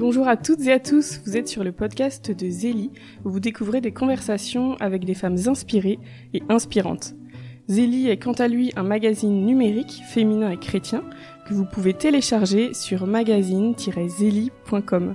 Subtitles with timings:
[0.00, 2.90] Bonjour à toutes et à tous, vous êtes sur le podcast de Zélie,
[3.26, 5.98] où vous découvrez des conversations avec des femmes inspirées
[6.32, 7.12] et inspirantes.
[7.68, 11.04] Zélie est quant à lui un magazine numérique, féminin et chrétien,
[11.46, 15.14] que vous pouvez télécharger sur magazine-zélie.com.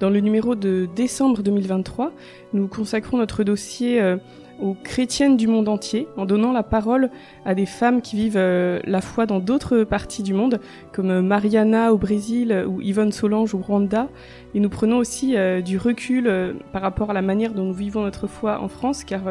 [0.00, 2.12] Dans le numéro de décembre 2023,
[2.52, 4.16] nous consacrons notre dossier euh,
[4.60, 7.10] aux chrétiennes du monde entier en donnant la parole
[7.44, 10.60] à des femmes qui vivent euh, la foi dans d'autres parties du monde,
[10.92, 14.08] comme euh, Mariana au Brésil ou Yvonne Solange au Rwanda.
[14.54, 16.30] Et nous prenons aussi euh, du recul
[16.72, 19.22] par rapport à la manière dont nous vivons notre foi en France, car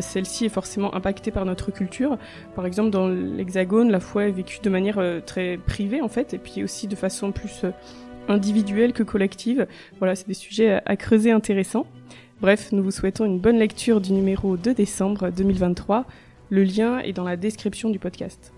[0.00, 2.18] celle-ci est forcément impactée par notre culture.
[2.54, 6.38] Par exemple, dans l'Hexagone, la foi est vécue de manière très privée en fait, et
[6.38, 7.64] puis aussi de façon plus
[8.28, 9.66] individuelle que collective.
[9.98, 11.86] Voilà, c'est des sujets à creuser intéressants.
[12.40, 16.06] Bref, nous vous souhaitons une bonne lecture du numéro 2 décembre 2023.
[16.48, 18.54] Le lien est dans la description du podcast.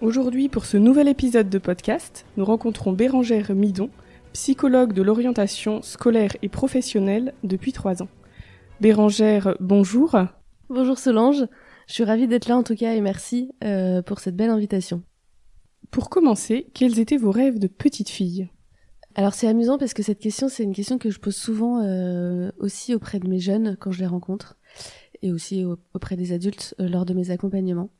[0.00, 3.88] Aujourd'hui, pour ce nouvel épisode de podcast, nous rencontrons Bérangère Midon,
[4.32, 8.08] psychologue de l'orientation scolaire et professionnelle depuis trois ans.
[8.80, 10.16] Bérangère, bonjour.
[10.70, 11.46] Bonjour Solange,
[11.86, 15.04] je suis ravie d'être là en tout cas et merci euh, pour cette belle invitation.
[15.92, 18.48] Pour commencer, quels étaient vos rêves de petite fille?
[19.14, 22.50] Alors c'est amusant parce que cette question, c'est une question que je pose souvent euh,
[22.58, 24.56] aussi auprès de mes jeunes quand je les rencontre
[25.22, 27.90] et aussi auprès des adultes euh, lors de mes accompagnements.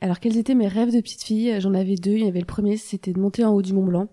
[0.00, 1.60] Alors quels étaient mes rêves de petite fille?
[1.60, 2.12] J'en avais deux.
[2.12, 4.08] Il y avait le premier, c'était de monter en haut du Mont Blanc.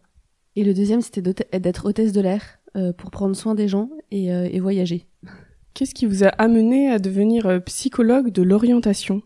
[0.55, 1.21] Et le deuxième, c'était
[1.59, 2.41] d'être hôtesse de l'air
[2.75, 5.05] euh, pour prendre soin des gens et, et voyager.
[5.73, 9.21] Qu'est-ce qui vous a amené à devenir psychologue de l'orientation?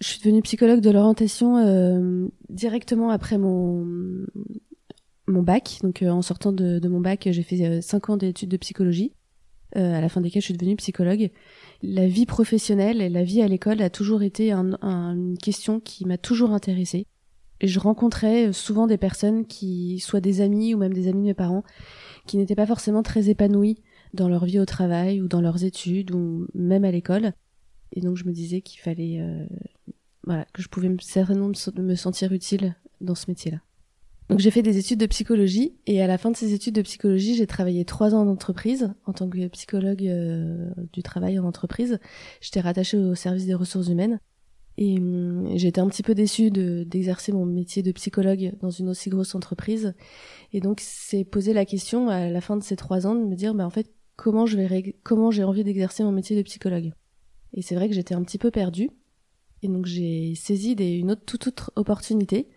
[0.00, 4.26] Je suis devenue psychologue de l'orientation directement après mon,
[5.26, 5.78] mon bac.
[5.82, 9.12] Donc euh, en sortant de, mon bac, j'ai fait 5 euh, ans d'études de psychologie,
[9.76, 11.30] euh, à la fin desquelles je suis devenue psychologue.
[11.82, 16.18] La vie professionnelle et la vie à l'école a toujours été une question qui m'a
[16.18, 17.06] toujours intéressée.
[17.62, 21.34] Je rencontrais souvent des personnes qui, soit des amis ou même des amis de mes
[21.34, 21.64] parents,
[22.26, 23.78] qui n'étaient pas forcément très épanouis
[24.12, 27.32] dans leur vie au travail ou dans leurs études ou même à l'école.
[27.92, 29.22] Et donc je me disais qu'il fallait,
[30.24, 33.60] voilà, que je pouvais certainement me sentir utile dans ce métier-là.
[34.30, 36.82] Donc j'ai fait des études de psychologie et à la fin de ces études de
[36.82, 41.44] psychologie, j'ai travaillé trois ans en entreprise en tant que psychologue euh, du travail en
[41.44, 41.98] entreprise.
[42.40, 44.18] J'étais rattachée au service des ressources humaines
[44.76, 49.10] et hum, j'étais un petit peu déçue d'exercer mon métier de psychologue dans une aussi
[49.10, 49.94] grosse entreprise.
[50.52, 53.34] Et donc c'est poser la question à la fin de ces trois ans de me
[53.36, 56.92] dire, bah en fait, comment je vais comment j'ai envie d'exercer mon métier de psychologue?
[57.52, 58.90] Et c'est vrai que j'étais un petit peu perdue.
[59.64, 62.48] Et donc j'ai saisi une autre, toute autre opportunité.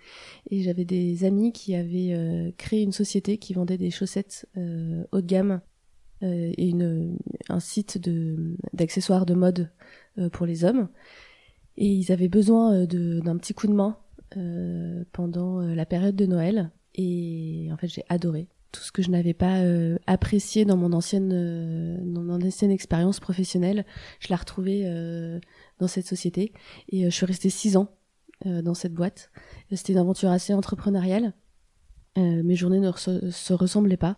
[0.51, 5.06] Et j'avais des amis qui avaient euh, créé une société qui vendait des chaussettes euh,
[5.13, 5.62] haut de gamme
[6.23, 6.73] euh, et
[7.47, 7.97] un site
[8.73, 9.72] d'accessoires de mode
[10.17, 10.90] euh, pour les hommes.
[11.78, 13.97] Et ils avaient besoin d'un petit coup de main
[15.13, 16.72] pendant la période de Noël.
[16.96, 19.62] Et en fait j'ai adoré tout ce que je n'avais pas
[20.07, 21.31] apprécié dans mon ancienne
[22.72, 23.85] expérience professionnelle,
[24.19, 24.85] je l'ai retrouvé
[25.80, 26.54] dans cette société.
[26.90, 27.90] Et euh, je suis restée six ans
[28.46, 29.32] euh, dans cette boîte.
[29.72, 31.34] C'était une aventure assez entrepreneuriale.
[32.18, 34.18] Euh, mes journées ne se ressemblaient pas.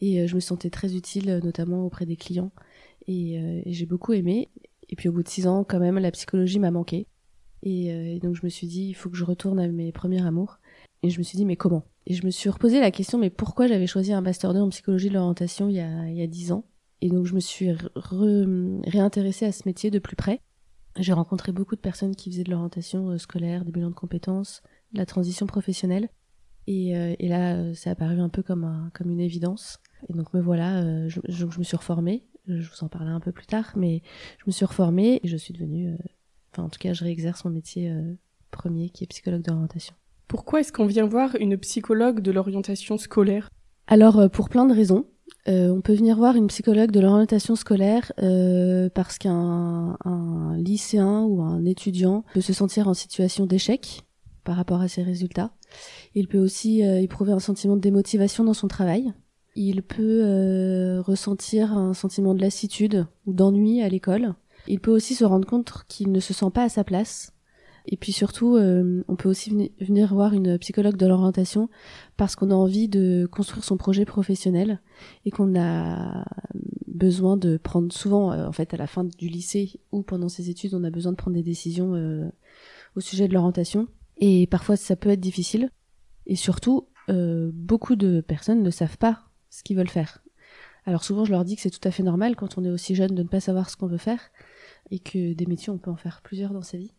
[0.00, 2.52] Et je me sentais très utile, notamment auprès des clients.
[3.06, 4.50] Et, j'ai beaucoup aimé.
[4.90, 7.06] Et puis au bout de six ans, quand même, la psychologie m'a manqué.
[7.62, 10.58] Et, donc je me suis dit, il faut que je retourne à mes premiers amours.
[11.02, 11.84] Et je me suis dit, mais comment?
[12.06, 14.68] Et je me suis reposé la question, mais pourquoi j'avais choisi un Master 2 en
[14.68, 16.64] psychologie de l'orientation il y a, 10 ans?
[17.00, 17.70] Et donc je me suis
[18.84, 20.40] réintéressée à ce métier de plus près.
[20.96, 24.62] J'ai rencontré beaucoup de personnes qui faisaient de l'orientation euh, scolaire, des bilans de compétences,
[24.92, 26.08] de la transition professionnelle.
[26.66, 29.80] Et, euh, et là, euh, ça a paru un peu comme, un, comme une évidence.
[30.08, 32.24] Et donc me voilà, je, je, me suis reformée.
[32.46, 34.02] Je vous en parlerai un peu plus tard, mais
[34.38, 35.96] je me suis reformée et je suis devenue,
[36.52, 37.90] enfin en tout cas, je réexerce mon métier
[38.50, 39.94] premier qui est psychologue d'orientation.
[40.28, 43.48] Pourquoi est-ce qu'on vient voir une psychologue de l'orientation scolaire?
[43.86, 45.06] Alors pour plein de raisons.
[45.46, 51.22] Euh, on peut venir voir une psychologue de l'orientation scolaire euh, parce qu'un un lycéen
[51.22, 54.02] ou un étudiant peut se sentir en situation d'échec
[54.44, 55.50] par rapport à ses résultats.
[56.14, 59.12] Il peut aussi euh, éprouver un sentiment de démotivation dans son travail.
[59.56, 64.34] Il peut ressentir un sentiment de lassitude ou d'ennui à l'école.
[64.66, 67.33] Il peut aussi se rendre compte qu'il ne se sent pas à sa place
[67.86, 71.68] et puis surtout, euh, on peut aussi venir voir une psychologue de l'orientation
[72.16, 74.80] parce qu'on a envie de construire son projet professionnel
[75.26, 76.24] et qu'on a
[76.86, 80.48] besoin de prendre souvent, euh, en fait, à la fin du lycée ou pendant ses
[80.48, 82.26] études, on a besoin de prendre des décisions euh,
[82.96, 83.86] au sujet de l'orientation.
[84.16, 85.68] Et parfois, ça peut être difficile.
[86.26, 90.24] Et surtout, beaucoup de personnes ne savent pas ce qu'ils veulent faire.
[90.86, 92.94] Alors souvent, je leur dis que c'est tout à fait normal quand on est aussi
[92.94, 94.20] jeune de ne pas savoir ce qu'on veut faire
[94.90, 96.92] et que des métiers, on peut en faire plusieurs dans sa vie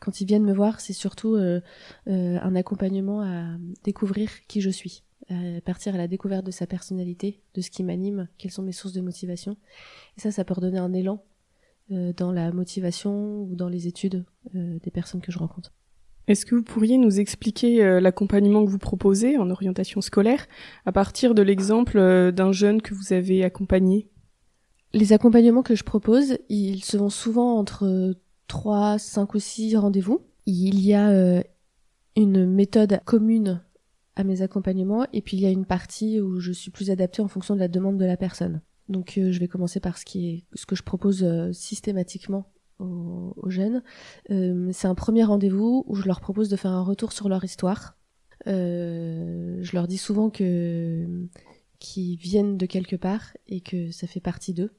[0.00, 1.60] quand ils viennent me voir, c'est surtout euh,
[2.08, 5.02] euh, un accompagnement à découvrir qui je suis.
[5.64, 8.94] partir à la découverte de sa personnalité, de ce qui m'anime, quelles sont mes sources
[8.94, 9.56] de motivation.
[10.16, 11.24] Et ça, ça peut redonner un élan
[11.90, 15.72] dans la motivation ou dans les études des personnes que je rencontre.
[16.28, 20.46] Est-ce que vous pourriez nous expliquer l'accompagnement que vous proposez en orientation scolaire
[20.84, 24.08] à partir de l'exemple d'un jeune que vous avez accompagné?
[24.94, 28.14] Les accompagnements que je propose, ils se vont souvent entre
[28.54, 30.20] 3, 5 ou 6 rendez-vous.
[30.46, 31.42] Il y a
[32.14, 33.60] une méthode commune
[34.14, 37.20] à mes accompagnements et puis il y a une partie où je suis plus adaptée
[37.20, 38.60] en fonction de la demande de la personne.
[38.88, 42.52] Donc euh, je vais commencer par ce qui est ce que je propose euh, systématiquement
[42.78, 43.82] aux, jeunes.
[44.30, 47.42] Euh, c'est un premier rendez-vous où je leur propose de faire un retour sur leur
[47.42, 47.96] histoire.
[48.46, 51.26] je leur dis souvent que
[51.80, 54.70] qu'ils viennent de quelque part et que ça fait partie d'eux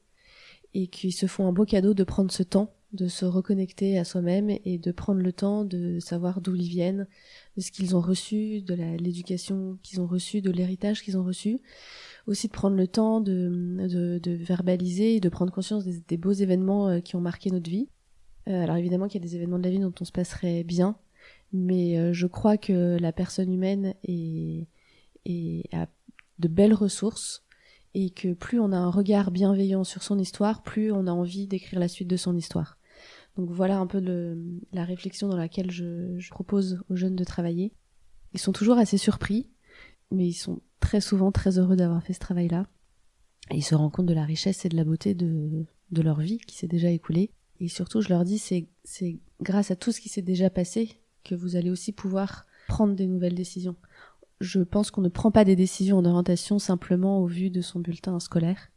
[0.72, 4.04] et qu'ils se font un beau cadeau de prendre ce temps de se reconnecter à
[4.04, 7.06] soi-même et de prendre le temps de savoir d'où ils viennent,
[7.56, 11.60] de ce qu'ils ont reçu, de l'éducation qu'ils ont reçue, de l'héritage qu'ils ont reçu.
[12.26, 17.00] Aussi de prendre le temps de, verbaliser et de prendre conscience des, beaux événements euh,
[17.00, 17.88] qui ont marqué notre vie.
[18.48, 20.64] Euh, alors évidemment qu'il y a des événements de la vie dont on se passerait
[20.64, 20.96] bien,
[21.52, 24.66] mais euh, je crois que la personne humaine est,
[25.24, 25.88] est, a
[26.38, 27.45] de belles ressources
[27.98, 31.46] et que plus on a un regard bienveillant sur son histoire, plus on a envie
[31.46, 32.76] d'écrire la suite de son histoire.
[33.38, 34.02] Donc voilà un peu
[34.70, 37.72] la réflexion dans laquelle je, propose aux jeunes de travailler.
[38.34, 39.48] Ils sont toujours assez surpris,
[40.10, 42.66] mais ils sont très souvent très heureux d'avoir fait ce travail-là.
[43.50, 46.36] Et ils se rendent compte de la richesse et de la beauté de, leur vie
[46.46, 47.30] qui s'est déjà écoulée.
[47.60, 51.00] Et surtout, je leur dis, c'est, c'est grâce à tout ce qui s'est déjà passé
[51.24, 53.76] que vous allez aussi pouvoir prendre des nouvelles décisions.
[54.40, 57.80] Je pense qu'on ne prend pas des décisions en orientation simplement au vu de son
[57.80, 58.70] bulletin scolaire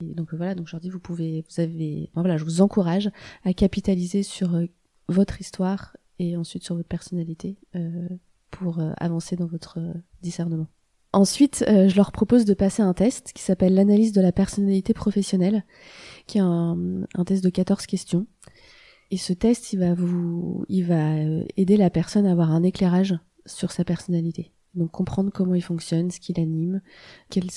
[0.00, 3.10] donc voilà, donc je leur dis vous pouvez, vous avez, voilà, je vous encourage
[3.44, 4.66] à capitaliser sur euh,
[5.08, 8.08] votre histoire et ensuite sur votre personnalité euh,
[8.50, 9.78] pour euh, avancer dans votre
[10.22, 10.66] discernement.
[11.12, 15.64] Ensuite, je leur propose de passer un test qui s'appelle l'analyse de la personnalité professionnelle,
[16.26, 16.76] qui est un,
[17.14, 18.26] un, test de 14 questions.
[19.10, 21.14] Et ce test, il va vous, il va
[21.56, 23.14] aider la personne à avoir un éclairage
[23.46, 24.52] sur sa personnalité.
[24.76, 26.82] Donc comprendre comment il fonctionne, ce qui l'anime,
[27.30, 27.50] quels,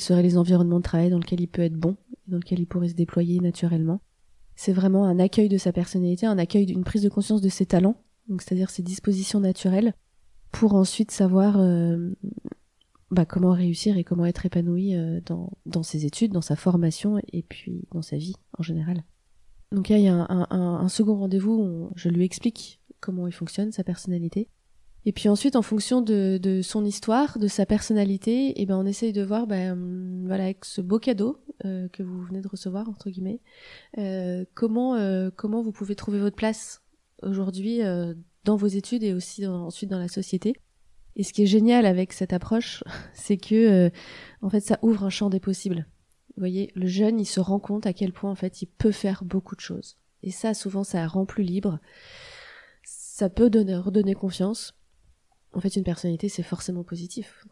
[0.00, 1.96] seraient les environnements de travail dans lesquels il peut être bon,
[2.26, 4.00] dans lesquels il pourrait se déployer naturellement.
[4.56, 7.66] C'est vraiment un accueil de sa personnalité, un accueil d'une prise de conscience de ses
[7.66, 9.94] talents, donc c'est-à-dire ses dispositions naturelles,
[10.50, 12.10] pour ensuite savoir euh,
[13.10, 17.20] bah, comment réussir et comment être épanoui euh, dans, dans ses études, dans sa formation
[17.32, 19.04] et puis dans sa vie en général.
[19.72, 23.32] Donc il y a un, un, un second rendez-vous où je lui explique comment il
[23.32, 24.48] fonctionne, sa personnalité,
[25.08, 28.76] et puis ensuite, en fonction de, de son histoire, de sa personnalité, et eh ben
[28.76, 32.48] on essaye de voir, ben voilà, avec ce beau cadeau euh, que vous venez de
[32.48, 33.40] recevoir entre guillemets,
[33.98, 36.82] euh, comment euh, comment vous pouvez trouver votre place
[37.22, 40.54] aujourd'hui euh, dans vos études et aussi ensuite dans la société.
[41.14, 42.82] Et ce qui est génial avec cette approche,
[43.14, 43.92] c'est que
[44.42, 45.86] en fait ça ouvre un champ des possibles.
[46.36, 48.90] Vous voyez, le jeune, il se rend compte à quel point en fait il peut
[48.90, 49.98] faire beaucoup de choses.
[50.24, 51.78] Et ça, souvent, ça rend plus libre.
[52.82, 54.74] Ça peut donner, redonner confiance
[55.56, 57.46] en fait, une personnalité, c'est forcément positif.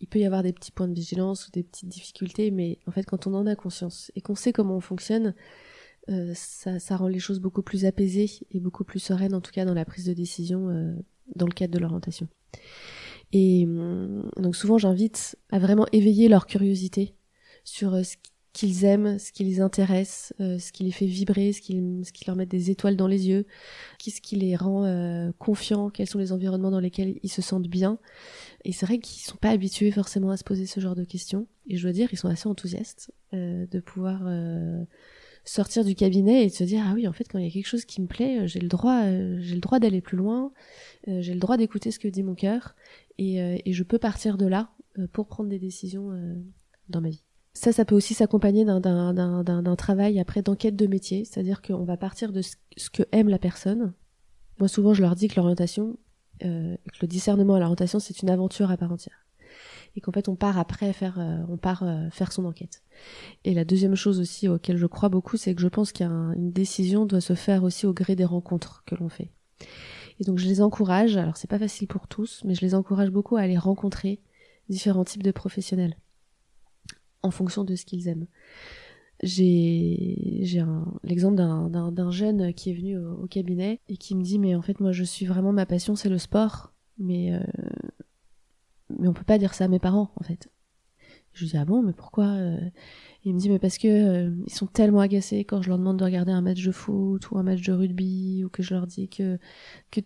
[0.00, 2.90] Il peut y avoir des petits points de vigilance ou des petites difficultés, mais en
[2.90, 5.34] fait, quand on en a conscience et qu'on sait comment on fonctionne,
[6.10, 9.52] euh, ça, ça, rend les choses beaucoup plus apaisées et beaucoup plus sereines, en tout
[9.52, 10.94] cas dans la prise de décision euh,
[11.34, 12.28] dans le cadre de l'orientation.
[13.32, 17.14] Et hum, donc souvent, j'invite à vraiment éveiller leur curiosité
[17.64, 18.16] sur euh, ce
[18.52, 22.12] qu'ils aiment, ce qui les intéresse, euh, ce qui les fait vibrer, ce qui, ce
[22.12, 23.46] qui leur met des étoiles dans les yeux,
[23.98, 27.68] qu'est-ce qui les rend euh, confiants, quels sont les environnements dans lesquels ils se sentent
[27.68, 27.98] bien.
[28.64, 31.46] Et c'est vrai qu'ils sont pas habitués forcément à se poser ce genre de questions.
[31.68, 34.22] Et je dois dire, ils sont assez enthousiastes euh, de pouvoir
[35.44, 37.50] sortir du cabinet et de se dire ah oui en fait quand il y a
[37.50, 40.52] quelque chose qui me plaît, j'ai le droit, j'ai le droit d'aller plus loin,
[41.06, 42.76] j'ai le droit d'écouter ce que dit mon cœur
[43.18, 44.70] et, et je peux partir de là
[45.12, 46.12] pour prendre des décisions
[46.88, 47.24] dans ma vie.
[47.52, 52.32] Ça, ça peut aussi s'accompagner d'un travail après d'enquête de métier, c'est-à-dire qu'on va partir
[52.32, 52.54] de ce,
[52.92, 53.92] que aime la personne.
[54.58, 55.98] Moi, souvent, je leur dis que l'orientation,
[56.44, 59.26] euh, que le discernement à l'orientation, c'est une aventure à part entière,
[59.96, 62.82] et qu'en fait, on part après faire, euh, on part euh, faire son enquête.
[63.44, 67.04] Et la deuxième chose aussi auquel je crois beaucoup, c'est que je pense qu'une décision
[67.04, 69.32] doit se faire aussi au gré des rencontres que l'on fait.
[70.20, 71.16] Et donc, je les encourage.
[71.16, 74.20] Alors, c'est pas facile pour tous, mais je les encourage beaucoup à aller rencontrer
[74.68, 75.96] différents types de professionnels
[77.22, 78.26] en fonction de ce qu'ils aiment.
[79.22, 80.46] J'ai
[81.04, 84.80] l'exemple d'un jeune qui est venu au, cabinet et qui me dit mais en fait
[84.80, 87.40] moi je suis vraiment ma passion c'est le sport mais euh,
[88.98, 90.48] mais on peut pas dire ça à mes parents en fait.
[91.34, 92.58] Je lui dis ah bon mais pourquoi euh?
[93.24, 95.98] Il me dit mais parce que euh, ils sont tellement agacés quand je leur demande
[95.98, 98.86] de regarder un match de foot ou un match de rugby ou que je leur
[98.86, 99.38] dis que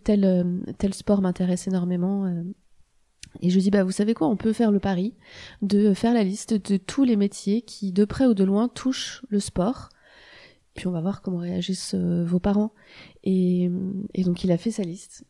[0.03, 2.27] tel tel sport m'intéresse énormément
[3.41, 5.15] Et je dis bah vous savez quoi, on peut faire le pari
[5.63, 9.25] de faire la liste de tous les métiers qui de près ou de loin touchent
[9.29, 9.89] le sport.
[10.75, 12.73] Puis on va voir comment réagissent euh, vos parents.
[13.23, 13.71] Et,
[14.19, 15.25] donc il a fait sa liste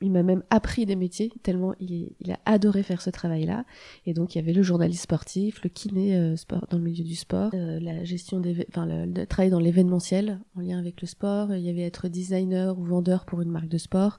[0.00, 3.64] il m'a même appris des métiers tellement il, il, a adoré faire ce travail-là.
[4.06, 7.04] Et donc il y avait le journaliste sportif, le kiné euh, sport dans le milieu
[7.04, 11.06] du sport, euh, la gestion des, enfin le, travail dans l'événementiel en lien avec le
[11.06, 11.54] sport.
[11.54, 14.18] Il y avait être designer ou vendeur pour une marque de sport,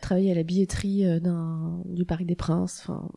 [0.00, 1.20] travailler à la billetterie euh,
[1.86, 2.80] du Parc des Princes.
[2.82, 3.08] Enfin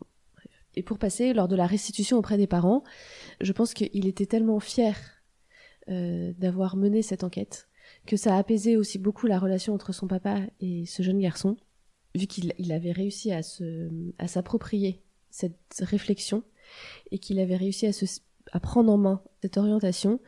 [0.75, 2.83] Et pour passer lors de la restitution auprès des parents,
[3.39, 4.97] je pense qu'il était tellement fier
[5.87, 7.67] d'avoir mené cette enquête
[8.05, 11.57] que ça a apaisé aussi beaucoup la relation entre son papa et ce jeune garçon,
[12.15, 16.43] vu qu'il il avait réussi à se, à s'approprier cette réflexion
[17.11, 18.05] et qu'il avait réussi à se,
[18.51, 20.19] à prendre en main cette orientation.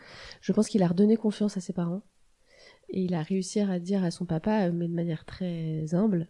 [0.42, 2.04] Je pense qu'il a redonné confiance à ses parents
[2.94, 6.28] et il a réussi à dire à son papa, mais de manière très humble,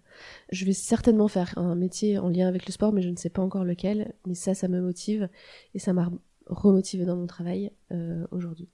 [0.51, 3.29] je vais certainement faire un métier en lien avec le sport, mais je ne sais
[3.29, 5.29] pas encore lequel, mais ça, ça me motive
[5.73, 6.09] et ça m'a
[6.47, 8.69] remotivé dans mon travail euh, aujourd'hui.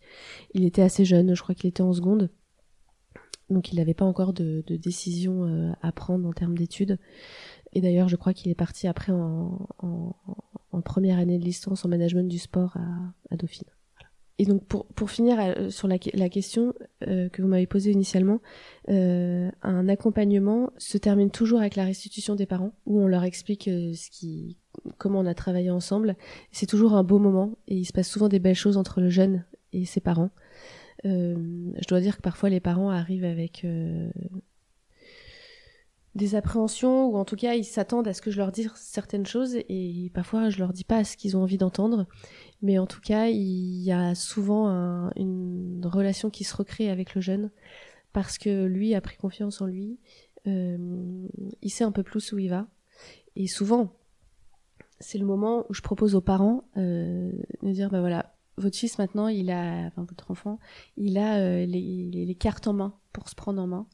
[0.54, 2.30] Il était assez jeune, je crois qu'il était en seconde,
[3.50, 7.00] donc il n'avait pas encore de, décision euh, à prendre en termes d'études.
[7.74, 9.68] Et d'ailleurs, je crois qu'il est parti après en,
[10.86, 12.78] première année de licence en management du sport
[13.30, 13.68] à, Dauphine.
[14.40, 16.74] Et donc pour, pour finir euh, sur la, question
[17.08, 18.42] euh, que vous m'avez posée initialement,
[18.88, 24.10] un accompagnement se termine toujours avec la restitution des parents, où on leur explique ce
[24.10, 24.58] qui,
[24.98, 26.16] comment on a travaillé ensemble.
[26.52, 29.10] C'est toujours un beau moment et il se passe souvent des belles choses entre le
[29.10, 30.32] jeune et ses parents.
[31.06, 34.10] Euh, je dois dire que parfois les parents arrivent avec euh,
[36.16, 39.26] des appréhensions ou en tout cas ils s'attendent à ce que je leur dise certaines
[39.26, 42.06] choses et parfois je leur dis pas ce qu'ils ont envie d'entendre
[42.62, 44.70] mais en tout cas il y a souvent
[45.16, 47.52] une relation qui se recrée avec le jeune
[48.14, 50.00] parce que lui a pris confiance en lui
[50.48, 51.28] euh,
[51.62, 52.68] il sait un peu plus où il va
[53.36, 53.94] et souvent
[55.00, 57.32] c'est le moment où je propose aux parents de
[57.64, 60.60] dire bah voilà votre fils maintenant, il a, enfin votre enfant,
[60.98, 63.88] il a euh, les, cartes en main pour se prendre en main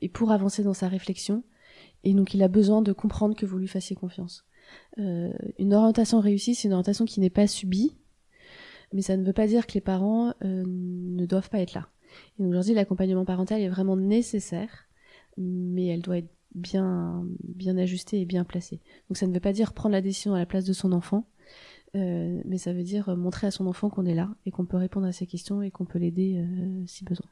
[0.00, 1.44] et pour avancer dans sa réflexion.
[2.04, 4.44] Et donc il a besoin de comprendre que vous lui fassiez confiance.
[4.98, 7.96] Euh, une orientation réussie, c'est une orientation qui n'est pas subie,
[8.92, 11.88] mais ça ne veut pas dire que les parents euh, ne doivent pas être là.
[12.38, 14.88] Et donc aujourd'hui, l'accompagnement parental est vraiment nécessaire,
[15.36, 18.80] mais elle doit être bien bien ajustée et bien placée.
[19.08, 21.28] Donc ça ne veut pas dire prendre la décision à la place de son enfant,
[21.94, 24.78] euh, mais ça veut dire montrer à son enfant qu'on est là et qu'on peut
[24.78, 26.42] répondre à ses questions et qu'on peut l'aider
[26.86, 27.28] si besoin.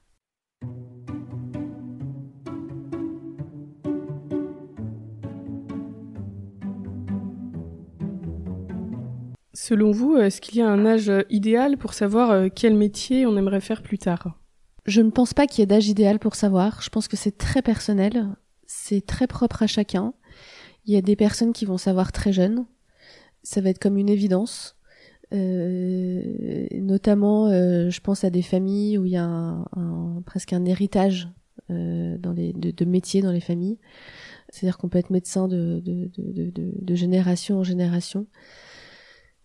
[9.58, 13.38] Selon vous, est-ce qu'il y a un âge idéal pour savoir euh, quel métier on
[13.38, 14.38] aimerait faire plus tard?
[14.84, 16.82] Je ne pense pas qu'il y ait d'âge idéal pour savoir.
[16.82, 18.36] Je pense que c'est très personnel,
[18.66, 20.12] c'est très propre à chacun.
[20.84, 22.66] Il y a des personnes qui vont savoir très jeunes,
[23.42, 24.76] ça va être comme une évidence.
[25.32, 29.64] Euh, notamment, euh, je pense à des familles où il y a
[30.26, 31.30] presque un héritage
[31.70, 33.78] euh, de, métiers dans les familles.
[34.50, 38.26] C'est-à-dire qu'on peut être médecin de, de, de, génération en génération.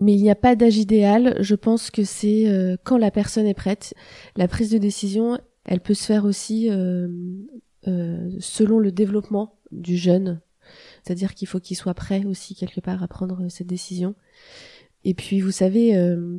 [0.01, 1.38] Mais il n'y a pas d'âge idéal.
[1.39, 2.48] Je pense que c'est
[2.84, 3.93] quand la personne est prête.
[4.36, 6.70] La prise de décision, elle peut se faire aussi
[7.86, 10.41] selon le développement du jeune
[11.03, 14.15] c'est-à-dire qu'il faut qu'il soit prêt aussi quelque part à prendre euh, cette décision.
[15.03, 16.38] Et puis vous savez, euh,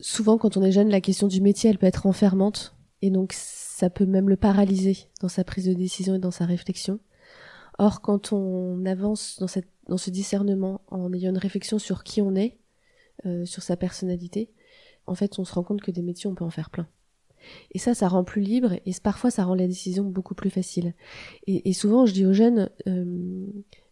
[0.00, 2.74] souvent quand on est jeune, la question du métier, elle peut être enfermante.
[3.02, 6.46] Et donc ça peut même le paralyser dans sa prise de décision et dans sa
[6.46, 6.98] réflexion.
[7.78, 12.20] Or, quand on avance dans, cette, dans ce discernement en ayant une réflexion sur qui
[12.20, 12.58] on est,
[13.24, 14.50] euh, sur sa personnalité,
[15.06, 16.88] en fait, on se rend compte que des métiers, on peut en faire plein.
[17.70, 20.94] Et ça, ça rend plus libre et parfois ça rend la décision beaucoup plus facile.
[21.46, 23.46] Et, souvent, je dis aux jeunes, euh,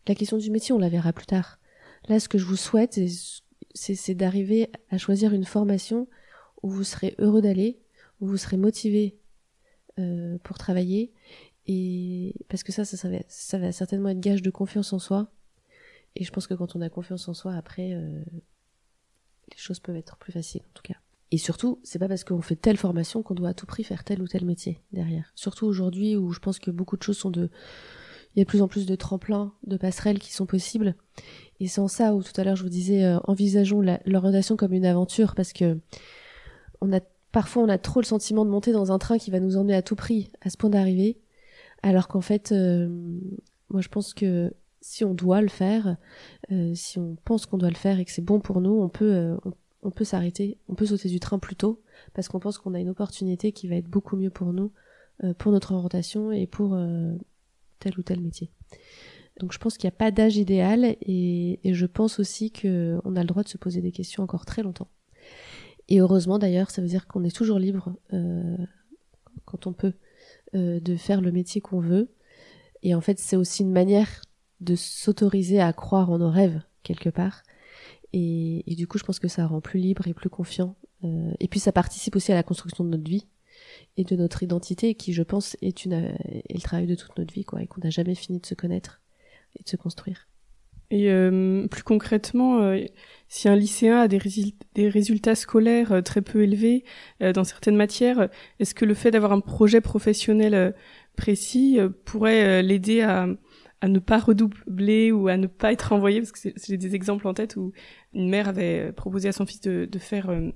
[0.08, 1.60] la question du métier, on la verra plus tard.
[2.08, 3.00] Là, ce que je vous souhaite,
[3.74, 6.08] c'est d'arriver à choisir une formation
[6.62, 7.78] où vous serez heureux d'aller,
[8.20, 9.16] où vous serez motivé
[9.98, 11.12] euh, pour travailler.
[11.66, 15.30] Et parce que ça, ça, va, ça va certainement être gage de confiance en soi.
[16.16, 18.22] Et je pense que quand on a confiance en soi, après, euh,
[19.50, 20.96] les choses peuvent être plus faciles, en tout cas.
[21.30, 24.04] Et surtout, c'est pas parce qu'on fait telle formation qu'on doit à tout prix faire
[24.04, 25.32] tel ou tel métier derrière.
[25.34, 27.50] Surtout aujourd'hui où je pense que beaucoup de choses sont de,
[28.34, 30.94] il y a de plus en plus de tremplins, de passerelles qui sont possibles.
[31.60, 34.72] Et c'est en ça où tout à l'heure je vous disais, euh, envisageons l'orientation comme
[34.72, 35.78] une aventure parce que
[36.80, 37.00] on a
[37.32, 39.74] parfois on a trop le sentiment de monter dans un train qui va nous emmener
[39.74, 41.18] à tout prix à ce point d'arrivée,
[41.82, 42.88] alors qu'en fait, euh,
[43.70, 44.52] moi je pense que
[44.84, 45.96] si on doit le faire,
[46.52, 48.90] euh, si on pense qu'on doit le faire et que c'est bon pour nous, on
[48.90, 49.34] peut,
[49.82, 52.80] on peut s'arrêter, on peut sauter du train plus tôt parce qu'on pense qu'on a
[52.80, 54.72] une opportunité qui va être beaucoup mieux pour nous,
[55.24, 57.14] euh, pour notre orientation et pour euh,
[57.78, 58.50] tel ou tel métier.
[59.40, 63.20] Donc je pense qu'il n'y a pas d'âge idéal et, je pense aussi qu'on a
[63.20, 64.90] le droit de se poser des questions encore très longtemps.
[65.88, 68.58] Et heureusement d'ailleurs, ça veut dire qu'on est toujours libre euh,
[69.46, 69.94] quand on peut
[70.54, 72.10] euh, de faire le métier qu'on veut.
[72.82, 74.20] Et en fait, c'est aussi une manière
[74.60, 77.42] de s'autoriser à croire en nos rêves quelque part.
[78.12, 80.76] Et, du coup, je pense que ça rend plus libre et plus confiant.
[81.02, 83.26] Euh, et puis, ça participe aussi à la construction de notre vie
[83.96, 87.34] et de notre identité, qui, je pense, est, une, est le travail de toute notre
[87.34, 89.00] vie, quoi, et qu'on n'a jamais fini de se connaître
[89.58, 90.28] et de se construire.
[90.90, 92.84] Et euh, plus concrètement, euh,
[93.28, 94.20] si un lycéen a des,
[94.74, 96.84] des résultats scolaires euh, très peu élevés
[97.20, 98.28] dans certaines matières,
[98.60, 100.74] est-ce que le fait d'avoir un projet professionnel
[101.16, 103.26] précis pourrait l'aider à,
[103.84, 107.28] à ne pas redoubler ou à ne pas être envoyé parce que j'ai des exemples
[107.28, 107.72] en tête où
[108.14, 110.52] une mère avait proposé à son fils de, de faire euh,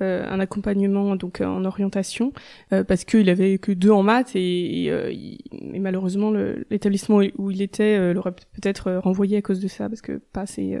[0.00, 2.32] euh un accompagnement donc en orientation
[2.72, 5.12] euh, parce qu'il avait que deux en maths et, et, euh,
[5.78, 6.32] malheureusement
[6.70, 10.42] l'établissement où il était euh, l'aurait peut-être renvoyé à cause de ça parce que pas
[10.42, 10.78] assez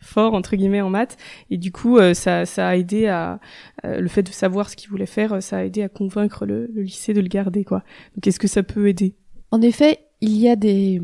[0.00, 1.16] fort entre guillemets en maths.
[1.50, 3.40] Et du coup ça, ça a aidé à
[3.82, 6.82] le fait de savoir ce qu'il voulait faire ça a aidé à convaincre le, le
[6.82, 7.82] lycée de le garder quoi.
[8.14, 9.16] Donc est-ce que ça peut aider?
[9.50, 11.00] En effet il y a des,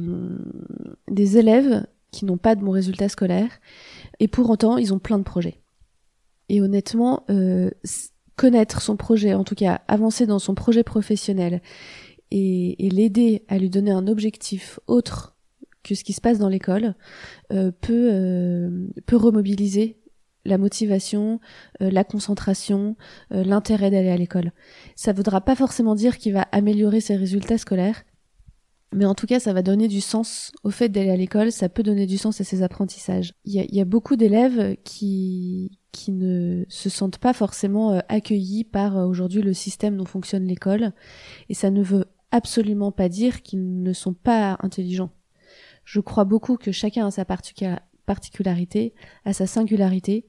[1.39, 3.61] élèves qui n'ont pas de bons résultats scolaires
[4.21, 5.61] et pour autant ils ont plein de projets.
[6.49, 7.71] Et honnêtement, euh,
[8.37, 11.63] connaître son projet, en tout cas avancer dans son projet professionnel
[12.31, 15.37] et, l'aider à lui donner un objectif autre
[15.83, 16.95] que ce qui se passe dans l'école
[17.53, 20.01] euh, peut, euh, remobiliser
[20.45, 21.41] la motivation,
[21.81, 22.97] euh, la concentration,
[23.31, 24.53] l'intérêt d'aller à l'école.
[24.95, 28.05] Ça ne voudra pas forcément dire qu'il va améliorer ses résultats scolaires,
[28.97, 31.69] mais en tout cas, ça va donner du sens au fait d'aller à l'école, ça
[31.69, 33.35] peut donner du sens à ses apprentissages.
[33.45, 38.01] Il y a, y a, beaucoup d'élèves qui, qui ne se sentent pas forcément euh,
[38.09, 40.93] accueillis par euh, aujourd'hui le système dont fonctionne l'école,
[41.51, 45.11] et ça ne veut absolument pas dire qu'ils ne sont pas intelligents.
[45.85, 48.95] Je crois beaucoup que chacun a sa particularité,
[49.27, 50.25] a sa singularité,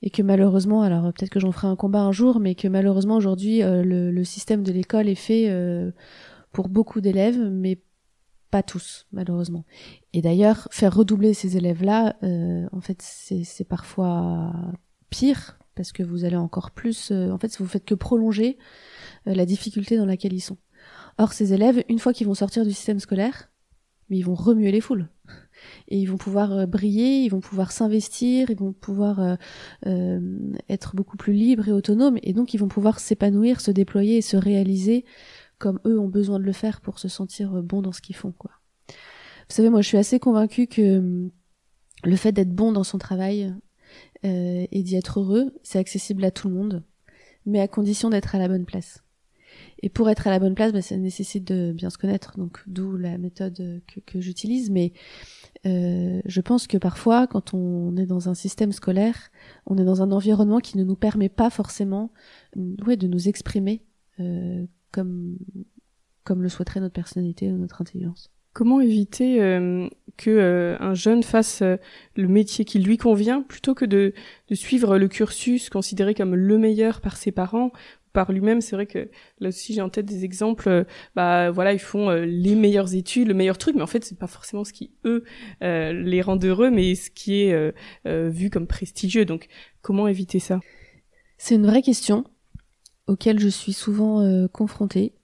[0.00, 3.16] et que malheureusement, alors peut-être que j'en ferai un combat un jour, mais que malheureusement
[3.16, 5.52] aujourd'hui euh, le, le, système de l'école est fait
[6.52, 7.78] pour beaucoup d'élèves, mais
[8.52, 9.64] pas tous, malheureusement.
[10.12, 14.52] Et d'ailleurs, faire redoubler ces élèves-là, euh, en fait, c'est parfois
[15.08, 17.10] pire, parce que vous allez encore plus...
[17.10, 18.58] Euh, en fait, vous faites que prolonger
[19.26, 20.58] euh, la difficulté dans laquelle ils sont.
[21.16, 23.50] Or, ces élèves, une fois qu'ils vont sortir du système scolaire,
[24.10, 25.08] ils vont remuer les foules.
[25.88, 29.38] Et ils vont pouvoir briller, ils vont pouvoir s'investir, ils vont pouvoir
[30.68, 34.22] être beaucoup plus libres et autonomes, et donc ils vont pouvoir s'épanouir, se déployer et
[34.22, 35.06] se réaliser
[35.62, 38.16] comme eux ont besoin de le faire pour se sentir euh, bon dans ce qu'ils
[38.16, 38.50] font, quoi.
[38.88, 41.30] Vous savez, moi, je suis assez convaincue que hum,
[42.02, 43.54] le fait d'être bon dans son travail
[44.24, 46.82] euh, et d'y être heureux, c'est accessible à tout le monde,
[47.46, 49.04] mais à condition d'être à la bonne place.
[49.84, 52.64] Et pour être à la bonne place, bah, ça nécessite de bien se connaître, donc
[52.66, 54.68] d'où la méthode que, j'utilise.
[54.68, 54.92] Mais
[55.64, 59.30] euh, je pense que parfois, quand on est dans un système scolaire,
[59.66, 62.10] on est dans un environnement qui ne nous permet pas forcément,
[62.56, 63.84] ouais, de nous exprimer
[64.18, 65.38] euh, comme,
[66.24, 68.30] comme le souhaiterait notre personnalité ou notre intelligence.
[68.52, 71.76] Comment éviter euh, que euh, un jeune fasse euh,
[72.16, 74.12] le métier qui lui convient plutôt que de,
[74.48, 77.72] de suivre le cursus considéré comme le meilleur par ses parents
[78.12, 79.08] par lui-même, c'est vrai que
[79.40, 80.84] là aussi j'ai en tête des exemples.
[81.16, 84.26] bah voilà, ils font les meilleures études, le meilleur truc, mais en fait c'est pas
[84.26, 85.24] forcément ce qui eux
[85.62, 87.74] les rend heureux, mais ce qui est
[88.04, 89.24] vu comme prestigieux.
[89.24, 89.48] Donc
[89.80, 90.60] comment éviter ça?
[91.38, 92.26] C'est une vraie question
[93.06, 95.14] auxquels je suis souvent euh, confrontée.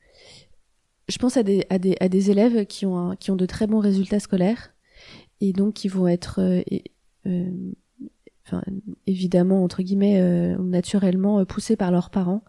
[1.08, 3.66] Je pense à des, à des, à des élèves qui ont, qui ont de très
[3.66, 4.74] bons résultats scolaires
[5.40, 6.62] et donc qui vont être euh,
[7.26, 7.50] euh,
[8.46, 8.62] enfin,
[9.06, 10.20] évidemment, entre guillemets,
[10.58, 12.42] naturellement poussés par leurs parents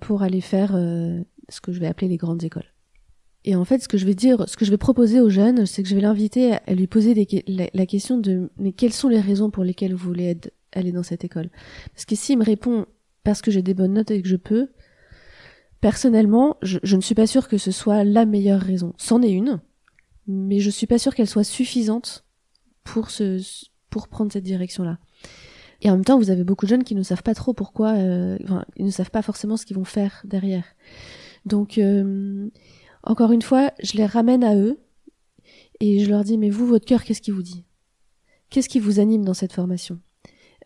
[0.00, 2.74] pour aller faire ce que je vais appeler les grandes écoles.
[3.44, 5.66] Et en fait, ce que je vais dire, ce que je vais proposer aux jeunes,
[5.66, 8.92] c'est que je vais l'inviter à, lui poser des, la, la, question de mais quelles
[8.92, 10.36] sont les raisons pour lesquelles vous voulez
[10.72, 11.50] aller dans cette école?
[11.94, 12.86] Parce que s'il me répond
[13.24, 14.68] parce que j'ai des bonnes notes et que je peux,
[15.80, 18.94] personnellement, je, ne suis pas sûre que ce soit la meilleure raison.
[18.96, 19.60] C'en est une,
[20.26, 22.24] mais je suis pas sûre qu'elle soit suffisante
[22.84, 23.42] pour se,
[23.90, 24.98] pour prendre cette direction-là.
[25.80, 27.94] Et en même temps, vous avez beaucoup de jeunes qui ne savent pas trop pourquoi,
[27.94, 30.64] euh, enfin, ils ne savent pas forcément ce qu'ils vont faire derrière.
[31.44, 32.48] Donc, euh,
[33.02, 34.78] encore une fois, je les ramène à eux
[35.80, 37.64] et je leur dis, mais vous, votre cœur, qu'est-ce qui vous dit?
[38.48, 39.98] Qu'est-ce qui vous anime dans cette formation?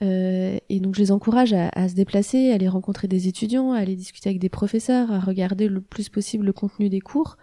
[0.03, 3.73] Euh, et donc je les encourage à, à, se déplacer, à aller rencontrer des étudiants,
[3.73, 7.37] à aller discuter avec des professeurs, à regarder le plus possible le contenu des cours.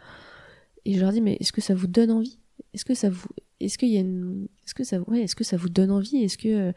[0.85, 2.39] Et je leur dis mais est-ce que ça vous donne envie?
[2.73, 3.27] Est-ce que ça vous
[3.61, 6.17] est-ce qu'il y a une est-ce que ça ouais, est-ce que ça vous donne envie?
[6.17, 6.73] Est-ce que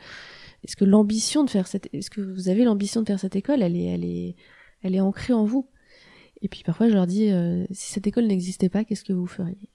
[0.64, 3.62] est-ce que l'ambition de faire cette est-ce que vous avez l'ambition de faire cette école?
[3.62, 4.36] Elle est elle est
[4.82, 5.68] elle est ancrée en vous.
[6.40, 9.26] Et puis parfois je leur dis euh, si cette école n'existait pas, qu'est-ce que vous
[9.26, 9.70] feriez?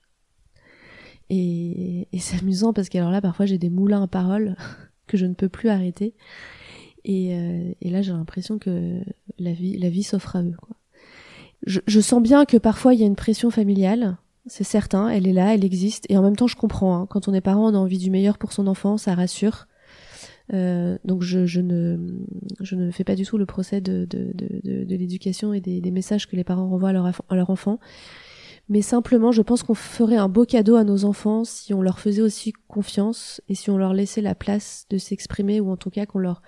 [1.30, 4.56] Et, c'est amusant parce que alors là, parfois, j'ai des moulins à parole
[5.14, 6.16] que je ne peux plus arrêter.
[7.06, 9.00] Et, euh, et là, j'ai l'impression que
[9.38, 10.56] la vie, la vie s'offre à eux.
[11.68, 14.18] Je, je, sens bien que parfois, il y a une pression familiale.
[14.48, 16.08] C'est certain, elle est là, elle existe.
[16.10, 16.98] Et en même temps, je comprends.
[16.98, 17.08] Hein.
[17.08, 19.68] Quand on est parent, on a envie du meilleur pour son enfant, ça rassure.
[20.54, 21.98] Euh, donc je, je, ne,
[22.60, 25.80] je ne fais pas du tout le procès de, de, de, de l'éducation et des,
[25.80, 27.80] des, messages que les parents renvoient à leur, à leur enfant.
[28.70, 32.00] Mais simplement, je pense qu'on ferait un beau cadeau à nos enfants si on leur
[32.00, 35.90] faisait aussi confiance et si on leur laissait la place de s'exprimer ou en tout
[35.90, 36.42] cas qu'on leur,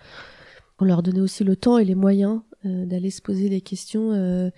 [0.77, 4.13] qu'on leur donnait aussi le temps et les moyens euh, d'aller se poser des questions.
[4.13, 4.49] Euh.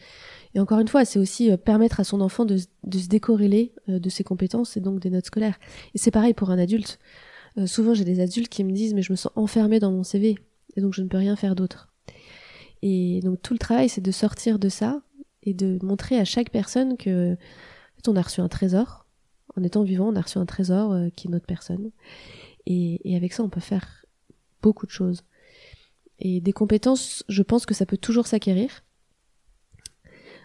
[0.54, 3.74] Et encore une fois, c'est aussi euh, permettre à son enfant de, de se décorréler
[3.88, 5.58] de ses compétences et donc des notes scolaires.
[5.96, 7.00] Et c'est pareil pour un adulte.
[7.66, 10.38] souvent, j'ai des adultes qui me disent mais je me sens enfermé dans mon CV
[10.76, 11.90] et donc je ne peux rien faire d'autre.
[12.84, 15.02] Et donc tout le travail, c'est de sortir de ça
[15.48, 17.38] et de montrer à chaque personne que
[17.96, 19.06] fait, on a reçu un trésor.
[19.56, 21.92] En étant vivant, on a reçu un trésor euh, qui est notre personne.
[22.66, 24.06] Et, avec ça, on peut faire
[24.62, 25.24] beaucoup de choses.
[26.20, 28.84] Et des compétences, je pense que ça peut toujours s'acquérir.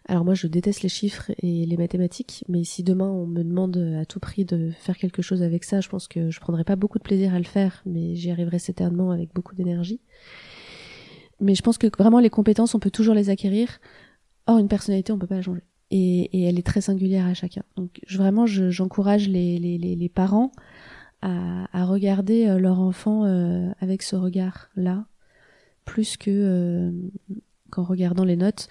[0.07, 3.77] Alors moi, je déteste les chiffres et les mathématiques, mais si demain on me demande
[4.01, 6.77] à tout prix de faire quelque chose avec ça, je pense que je prendrai pas
[6.77, 10.01] beaucoup de plaisir à le faire, mais j'y arriverai certainement avec beaucoup d'énergie.
[11.41, 13.81] Mais je pense que vraiment les compétences, on peut toujours les acquérir.
[14.47, 15.63] Or, une personnalité, on peut pas la changer.
[15.91, 17.63] Et, et elle est très singulière à chacun.
[17.77, 20.53] Donc, je, vraiment, j'encourage les, les, les, les, parents
[21.21, 25.05] à, à, regarder euh, leur enfant euh, avec ce regard-là,
[25.85, 26.93] plus que euh,
[27.71, 28.69] qu'en regardant les notes.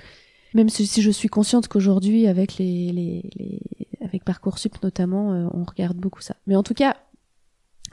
[0.53, 3.61] Même si, je suis consciente qu'aujourd'hui, avec les, les, les,
[4.01, 6.35] avec parcoursup notamment, euh, on regarde beaucoup ça.
[6.47, 6.97] Mais en tout cas,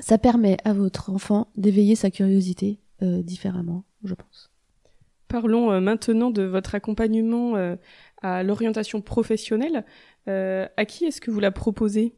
[0.01, 4.51] ça permet à votre enfant d'éveiller sa curiosité différemment, je pense.
[5.29, 7.77] Parlons euh, maintenant de votre accompagnement euh,
[8.23, 9.85] à l'orientation professionnelle.
[10.29, 12.15] Euh, à qui est-ce que vous la proposez?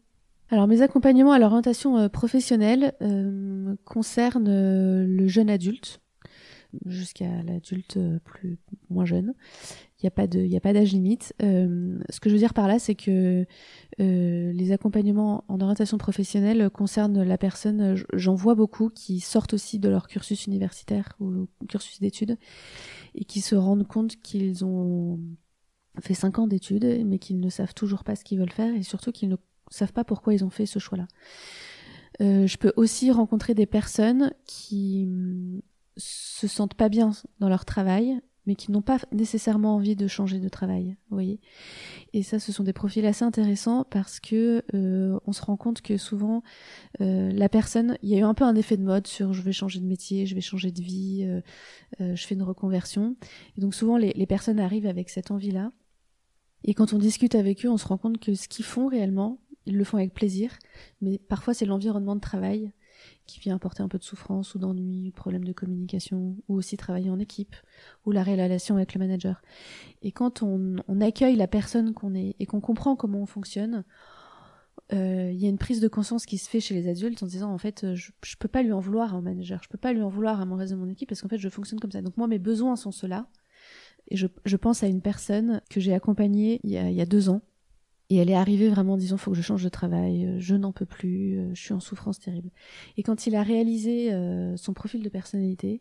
[0.51, 2.93] Alors mes accompagnements à l'orientation professionnelle
[3.85, 6.01] concernent le jeune adulte
[6.87, 9.35] jusqu'à l'adulte plus moins jeune.
[10.03, 11.35] Il n'y a pas d'âge limite.
[11.41, 13.47] ce que je veux dire par là, c'est que
[13.99, 18.03] les accompagnements en orientation professionnelle concernent la personne.
[18.15, 22.39] J'en vois beaucoup qui sortent aussi de leur cursus universitaire ou cursus d'études
[23.15, 25.21] et qui se rendent compte qu'ils ont
[26.01, 28.83] fait cinq ans d'études, mais qu'ils ne savent toujours pas ce qu'ils veulent faire et
[28.83, 29.37] surtout qu'ils ne
[29.71, 31.07] savent pas pourquoi ils ont fait ce choix-là.
[32.21, 35.61] Euh, je peux aussi rencontrer des personnes qui mm,
[35.97, 40.41] se sentent pas bien dans leur travail mais qui n'ont pas nécessairement envie de changer
[40.41, 41.39] de travail, vous voyez.
[42.13, 45.83] Et ça, ce sont des profils assez intéressants parce que euh, on se rend compte
[45.83, 46.43] que souvent
[47.01, 49.43] euh, la personne, il y a eu un peu un effet de mode sur je
[49.43, 51.23] vais changer de métier, je vais changer de vie,
[52.01, 53.15] euh, je fais une reconversion.
[53.57, 55.71] Et donc souvent les personnes arrivent avec cette envie-là.
[56.65, 59.39] Et quand on discute avec eux, on se rend compte que ce qu'ils font réellement,
[59.67, 60.59] ils le font avec plaisir,
[61.01, 62.73] mais parfois c'est l'environnement de travail
[63.31, 66.77] qui vient apporter un peu de souffrance ou d'ennui, de problème de communication, ou aussi
[66.77, 67.57] travailler en équipe,
[68.05, 69.41] ou la relation avec le manager.
[70.03, 73.85] Et quand on, accueille la personne qu'on est et qu'on comprend comment on fonctionne,
[74.93, 77.27] euh, il y a une prise de conscience qui se fait chez les adultes en
[77.27, 79.79] disant en fait je, je peux pas lui en vouloir à un manager, je peux
[79.79, 81.79] pas lui en vouloir à mon reste de mon équipe parce qu'en fait je fonctionne
[81.79, 82.03] comme ça.
[82.03, 83.27] Donc moi mes besoins sont ceux-là.
[84.09, 87.43] Et je, je pense à une personne que j'ai accompagnée il y a deux ans
[88.11, 90.57] et elle est arrivée vraiment en disant faut que je change de travail, euh, je
[90.57, 92.51] n'en peux plus, euh, je suis en souffrance terrible.
[92.97, 95.81] Et quand il a réalisé euh, son profil de personnalité,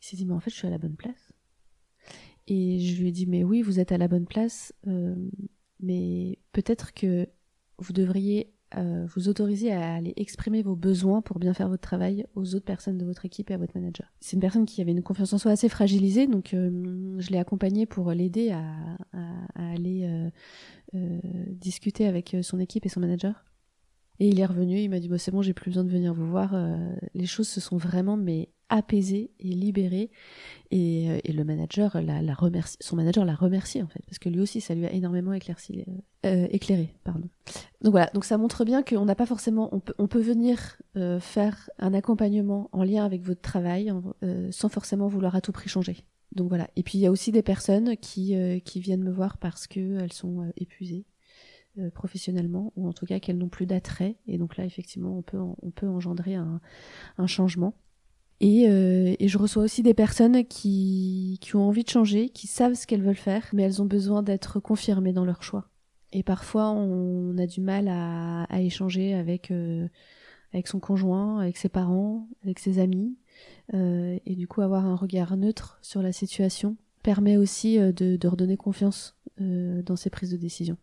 [0.00, 1.32] il s'est dit mais en fait je suis à la bonne place.
[2.48, 4.72] Et je lui ai dit mais oui vous êtes à la bonne place,
[5.80, 7.28] mais peut-être que
[7.78, 12.26] vous devriez euh, vous autoriser à aller exprimer vos besoins pour bien faire votre travail
[12.34, 14.12] aux autres personnes de votre équipe et à votre manager.
[14.20, 17.38] C'est une personne qui avait une confiance en soi assez fragilisée, donc euh, je l'ai
[17.38, 18.64] accompagnée pour l'aider à,
[19.12, 20.08] à, aller
[20.94, 23.44] euh discuter avec son équipe et son manager.
[24.18, 26.14] Et il est revenu, il m'a dit bah, c'est bon, j'ai plus besoin de venir
[26.14, 26.54] vous voir.
[27.14, 30.10] les choses se sont vraiment mais apaisé et libéré
[30.70, 34.18] et, euh, et le manager la, la remercie son manager l'a remercié en fait parce
[34.18, 35.92] que lui aussi ça lui a énormément éclairci euh,
[36.26, 37.28] euh, éclairé pardon.
[37.82, 38.10] Donc voilà.
[38.14, 41.70] Donc ça montre bien qu'on n'a pas forcément on peut on peut venir euh, faire
[41.78, 43.92] un accompagnement en lien avec votre travail
[44.24, 45.98] euh, sans forcément vouloir à tout prix changer.
[46.32, 46.68] Donc voilà.
[46.74, 50.00] Et puis il y a aussi des personnes qui qui viennent me voir parce que
[50.00, 51.06] elles sont épuisées
[51.94, 55.38] professionnellement ou en tout cas qu'elles n'ont plus d'attrait et donc là effectivement on peut
[55.38, 56.60] on peut engendrer un,
[57.18, 57.74] un changement
[58.40, 62.46] et, euh, et, je reçois aussi des personnes qui, qui ont envie de changer, qui
[62.46, 65.70] savent ce qu'elles veulent faire, mais elles ont besoin d'être confirmées dans leur choix.
[66.12, 69.88] Et parfois, on a du mal à, à échanger avec, euh,
[70.52, 73.16] avec son conjoint, avec ses parents, avec ses amis.
[73.74, 78.16] Euh, et du coup, avoir un regard neutre sur la situation permet aussi euh, de,
[78.16, 80.76] de redonner confiance euh, dans ses prises de décision.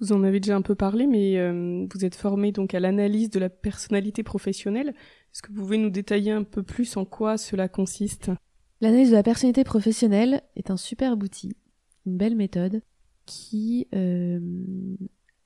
[0.00, 3.30] Vous en avez déjà un peu parlé, mais euh, vous êtes formé donc à l'analyse
[3.30, 4.88] de la personnalité professionnelle.
[4.88, 8.30] Est-ce que vous pouvez nous détailler un peu plus en quoi cela consiste?
[8.80, 11.56] L'analyse de la personnalité professionnelle est un super outil,
[12.06, 12.82] une belle méthode
[13.24, 14.40] qui euh,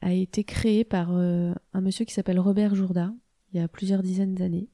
[0.01, 3.13] a été créée par euh, un monsieur qui s'appelle Robert Jourda
[3.53, 4.69] il y a plusieurs dizaines d'années.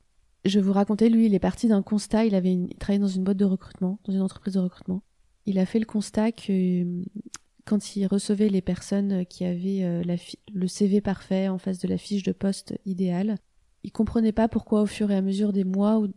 [0.44, 2.26] Je vous racontais, lui, il est parti d'un constat.
[2.26, 5.02] Il avait il travaillait dans une boîte de recrutement, dans une entreprise de recrutement.
[5.46, 7.02] Il a fait le constat que
[7.64, 10.16] quand il recevait les personnes qui avaient euh,
[10.52, 13.38] le CV parfait en face de la fiche de poste idéale,
[13.82, 16.08] il comprenait pas pourquoi au fur et à mesure des mois ou,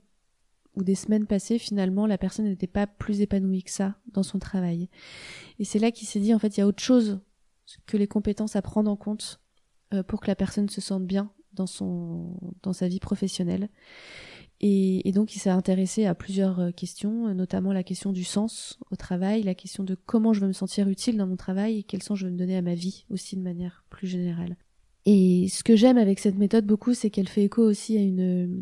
[0.75, 4.39] ou des semaines passées, finalement, la personne n'était pas plus épanouie que ça dans son
[4.39, 4.89] travail.
[5.59, 7.19] Et c'est là qu'il s'est dit, en fait, il y a autre chose
[7.85, 9.41] que les compétences à prendre en compte
[9.93, 13.69] euh, pour que la personne se sente bien dans son dans sa vie professionnelle.
[14.59, 18.95] Et, donc il s'est intéressé à plusieurs euh, questions, notamment la question du sens au
[18.95, 22.01] travail, la question de comment je veux me sentir utile dans mon travail et quel
[22.01, 24.57] sens je veux me donner à ma vie aussi de manière plus générale.
[25.05, 28.61] Et ce que j'aime avec cette méthode beaucoup, c'est qu'elle fait écho aussi à une,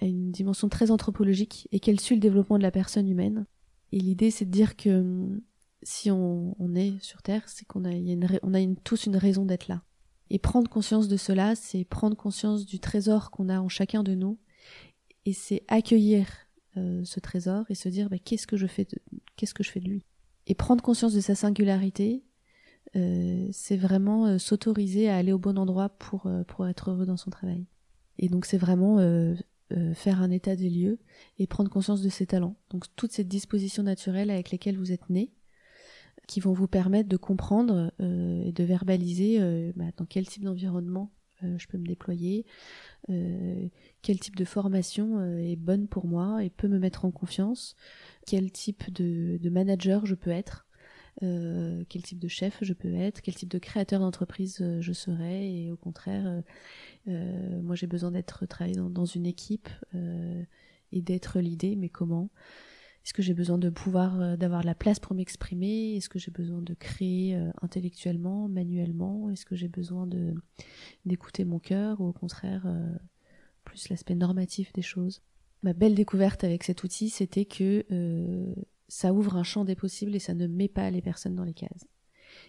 [0.00, 3.46] à une dimension très anthropologique et qu'elle suit le développement de la personne humaine.
[3.92, 5.40] Et l'idée, c'est de dire que
[5.82, 9.68] si on, est sur Terre, c'est qu'on a, une, on a tous une raison d'être
[9.68, 9.82] là.
[10.28, 14.14] Et prendre conscience de cela, c'est prendre conscience du trésor qu'on a en chacun de
[14.14, 14.38] nous
[15.26, 16.28] et c'est accueillir
[16.76, 18.98] euh, ce trésor et se dire bah, qu'est-ce que je fais de,
[19.36, 20.04] qu'est-ce que je fais de lui?
[20.46, 22.24] Et prendre conscience de sa singularité
[22.94, 27.16] euh, c'est vraiment euh, s'autoriser à aller au bon endroit pour pour être heureux dans
[27.16, 27.66] son travail.
[28.18, 28.98] Et donc c'est vraiment
[29.94, 30.98] faire un état des lieux
[31.38, 32.56] et prendre conscience de ses talents.
[32.70, 35.32] Donc toutes ces dispositions naturelles avec lesquelles vous êtes né
[36.26, 41.10] qui vont vous permettre de comprendre et de verbaliser bah, dans quel type d'environnement
[41.42, 42.44] je peux me déployer,
[43.08, 43.68] euh,
[44.02, 47.76] quel type de formation euh, est bonne pour moi et peut me mettre en confiance,
[48.26, 50.66] quel type de, manager je peux être,
[51.22, 54.92] euh, quel type de chef je peux être, quel type de créateur d'entreprise euh, je
[54.92, 55.64] serai?
[55.64, 56.42] Et au contraire,
[57.08, 59.68] euh, moi j'ai besoin d'être travailler dans, dans, une équipe
[60.92, 62.30] et d'être l'idée, mais comment?
[63.06, 65.94] Est-ce que j'ai besoin de pouvoir d'avoir la place pour m'exprimer?
[65.96, 69.30] Est-ce que j'ai besoin de créer intellectuellement, manuellement?
[69.30, 70.08] Est-ce que j'ai besoin
[71.04, 72.66] d'écouter mon cœur ou au contraire
[73.64, 75.22] plus l'aspect normatif des choses?
[75.62, 78.54] Ma belle découverte avec cet outil, c'était que euh,
[78.88, 81.54] ça ouvre un champ des possibles et ça ne met pas les personnes dans les
[81.54, 81.86] cases.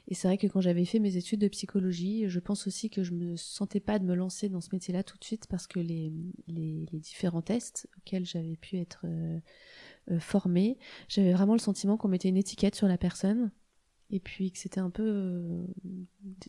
[0.08, 3.04] Et c'est vrai que quand j'avais fait mes études de psychologie, je pense aussi que
[3.04, 5.80] je me sentais pas de me lancer dans ce métier-là tout de suite parce que
[5.80, 6.12] les,
[6.48, 9.39] les, différents tests auxquels j'avais pu être euh, euh,
[10.20, 13.52] formée, j'avais vraiment le sentiment qu'on mettait une étiquette sur la personne
[14.10, 15.65] et puis que c'était un peu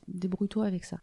[0.06, 1.00] débrouille-toi avec ça.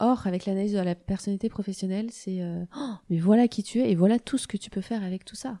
[0.00, 3.90] Or, avec l'analyse de la personnalité professionnelle, c'est euh, oh, mais voilà qui tu es
[3.90, 5.60] et voilà tout ce que tu peux faire avec tout ça.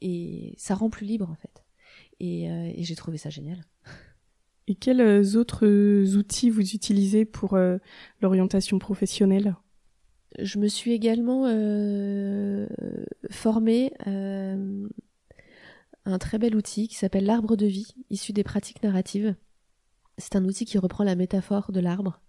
[0.00, 1.64] Et ça rend plus libre en fait.
[2.20, 3.64] Et, euh, et j'ai trouvé ça génial.
[4.68, 5.66] Et quels euh, autres
[6.14, 7.58] outils vous utilisez pour
[8.20, 9.56] l'orientation professionnelle?
[10.38, 11.46] Je me suis également
[13.30, 13.92] formée
[16.10, 19.34] un très bel outil qui s'appelle l'arbre de vie, issu des pratiques narratives.
[20.18, 22.20] C'est un outil qui reprend la métaphore de l'arbre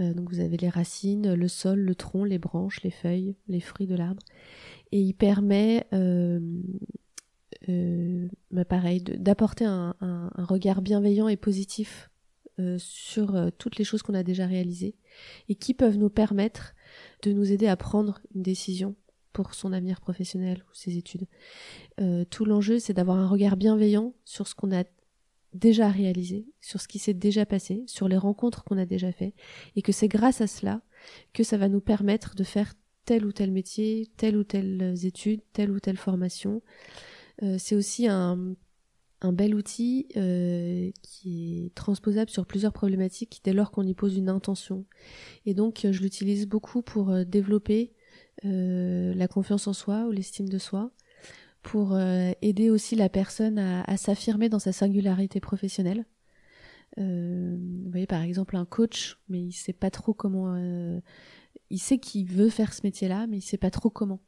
[0.00, 3.60] euh, donc vous avez les racines, le sol, le tronc, les branches, les feuilles, les
[3.60, 4.22] fruits de l'arbre.
[4.92, 6.40] Et il permet, euh,
[7.68, 8.64] euh, bah,
[9.18, 9.94] d'apporter un,
[10.36, 12.10] regard bienveillant et positif
[12.76, 14.94] sur toutes les choses qu'on a déjà réalisées
[15.48, 16.74] et qui peuvent nous permettre
[17.22, 18.96] de nous aider à prendre une décision
[19.32, 21.26] pour son avenir professionnel ou ses études.
[22.30, 24.84] tout l'enjeu, c'est d'avoir un regard bienveillant sur ce qu'on a
[25.52, 29.34] déjà réalisé, sur ce qui s'est déjà passé, sur les rencontres qu'on a déjà fait,
[29.76, 30.82] et que c'est grâce à cela
[31.32, 35.40] que ça va nous permettre de faire tel ou tel métier, telle ou telle étude,
[35.52, 36.62] telle ou telle formation.
[37.42, 38.54] Euh, c'est aussi un,
[39.22, 44.28] bel outil euh, qui est transposable sur plusieurs problématiques dès lors qu'on y pose une
[44.28, 44.84] intention.
[45.46, 47.92] Et donc je l'utilise beaucoup pour euh, développer
[48.42, 50.92] la confiance en soi ou l'estime de soi,
[51.62, 56.06] pour euh, aider aussi la personne à, s'affirmer dans sa singularité professionnelle.
[56.98, 60.54] Euh, vous voyez par exemple un coach, mais il sait pas trop comment.
[60.54, 61.00] Euh,
[61.70, 64.20] il sait qu'il veut faire ce métier-là, mais il sait pas trop comment.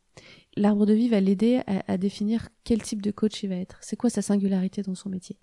[0.56, 3.78] L'arbre de vie va l'aider à, définir quel type de coach il va être.
[3.80, 5.38] C'est quoi sa singularité dans son métier?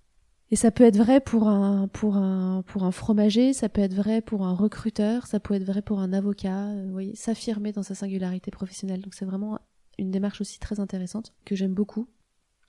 [0.52, 3.94] Et ça peut être vrai pour un pour un pour un fromager, ça peut être
[3.94, 6.74] vrai pour un recruteur, ça peut être vrai pour un avocat.
[6.86, 9.00] Vous voyez, s'affirmer dans sa singularité professionnelle.
[9.00, 9.60] Donc c'est vraiment
[9.98, 12.08] une démarche aussi très intéressante que j'aime beaucoup.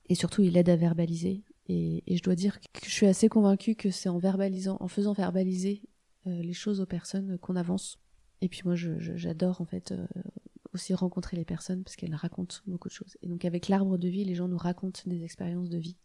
[0.09, 1.43] Et surtout, il aide à verbaliser.
[1.67, 5.13] Et, je dois dire que je suis assez convaincue que c'est en verbalisant, en faisant
[5.13, 5.81] verbaliser
[6.27, 7.97] euh, les choses aux personnes qu'on avance.
[8.41, 10.05] Et puis moi, j'adore en fait euh,
[10.73, 13.17] aussi rencontrer les personnes parce qu'elles racontent beaucoup de choses.
[13.21, 15.95] Et donc avec l'arbre de vie, les gens nous racontent des expériences de vie.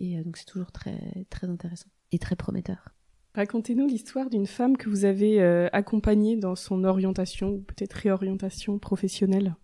[0.00, 2.94] Et euh, donc c'est toujours très très intéressant et très prometteur.
[3.34, 8.78] Racontez-nous l'histoire d'une femme que vous avez euh, accompagnée dans son orientation ou peut-être réorientation
[8.80, 9.54] professionnelle.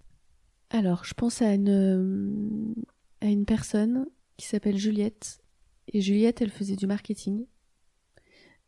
[0.71, 2.75] Alors, je pense à une, euh,
[3.21, 5.41] à une personne qui s'appelle Juliette.
[5.93, 7.47] Et Juliette, elle faisait du marketing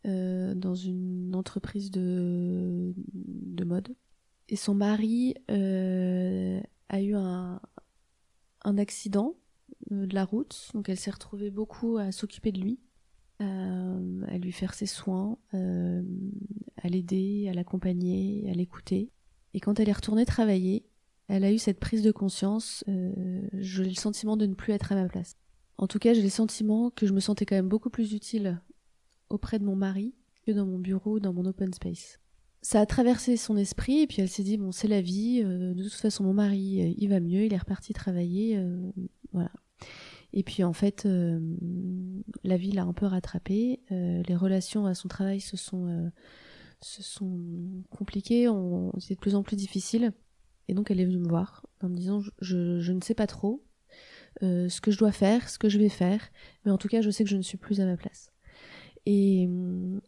[0.07, 3.94] euh, dans une entreprise de, de mode.
[4.48, 7.61] Et son mari euh, a eu un,
[8.64, 9.37] un accident
[9.90, 12.79] de la route, donc elle s'est retrouvée beaucoup à s'occuper de lui,
[13.40, 16.03] euh, à lui faire ses soins, euh,
[16.83, 19.11] à l'aider, à l'accompagner, à l'écouter.
[19.55, 20.85] Et quand elle est retournée travailler,
[21.29, 24.92] elle a eu cette prise de conscience, euh, j'ai le sentiment de ne plus être
[24.92, 25.37] à ma place.
[25.77, 28.61] En tout cas, j'ai le sentiment que je me sentais quand même beaucoup plus utile
[29.31, 30.14] auprès de mon mari
[30.46, 32.18] que dans mon bureau, dans mon open space.
[32.62, 35.74] Ça a traversé son esprit et puis elle s'est dit bon c'est la vie, euh,
[35.74, 38.90] de toute façon mon mari euh, il va mieux, il est reparti travailler, euh,
[39.33, 39.53] voilà.
[40.33, 41.41] Et puis en fait euh,
[42.45, 46.11] la vie l'a un peu rattrapé, euh, les relations à son travail se sont euh,
[47.91, 50.12] compliquées, ont été de plus en plus difficiles
[50.69, 53.27] et donc elle est venue me voir en me disant je, je, ne sais pas
[53.27, 53.64] trop
[54.43, 56.21] euh, ce que je dois faire, ce que je vais faire,
[56.64, 58.31] mais en tout cas je sais que je ne suis plus à ma place.
[59.07, 59.49] Et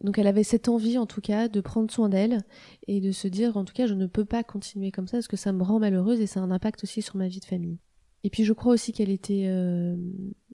[0.03, 2.45] donc elle avait cette envie en tout cas de prendre soin d'elle
[2.87, 5.29] et de se dire en tout cas je ne peux pas continuer comme ça parce
[5.29, 7.47] que ça me rend malheureuse et ça a un impact aussi sur ma vie de
[7.47, 7.79] famille.
[8.23, 9.97] Et puis je crois aussi qu'elle était euh,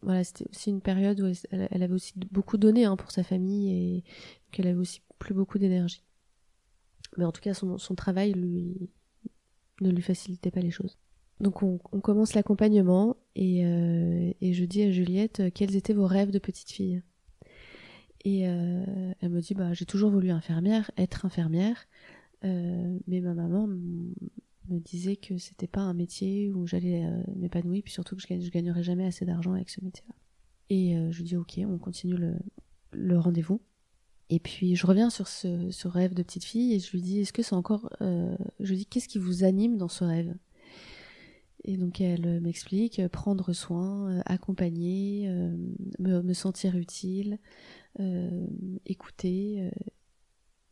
[0.02, 3.70] voilà c'était aussi une période où elle, avait aussi beaucoup donné hein, pour sa famille
[3.70, 4.05] et
[4.52, 6.05] qu'elle avait aussi plus beaucoup d'énergie.
[7.16, 8.90] Mais en tout cas son, son travail lui
[9.81, 10.96] ne lui facilitait pas les choses.
[11.40, 15.92] Donc on, on commence l'accompagnement et, euh, et je dis à Juliette euh, quels étaient
[15.92, 17.02] vos rêves de petite fille?
[18.24, 21.87] Et euh, elle me dit bah j'ai toujours voulu infirmière, être infirmière,
[22.44, 23.68] euh, mais ma maman
[24.68, 28.50] me disait que c'était pas un métier où j'allais euh, m'épanouir, puis surtout que je,
[28.50, 30.14] gagnerais jamais assez d'argent avec ce métier-là.
[30.70, 32.35] Et euh, je dis ok, on continue le,
[32.92, 33.61] le rendez-vous.
[34.29, 37.20] Et puis je reviens sur ce, ce, rêve de petite fille et je lui dis
[37.20, 40.35] est-ce que c'est encore, euh, je lui dis qu'est-ce qui vous anime dans ce rêve?
[41.64, 45.29] Et donc elle m'explique euh, prendre soin, accompagner,
[46.00, 47.38] me, me, sentir utile,
[48.85, 49.70] écouter.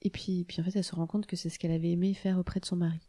[0.02, 2.12] et puis, puis en fait, elle se rend compte que c'est ce qu'elle avait aimé
[2.14, 3.00] faire auprès de son mari.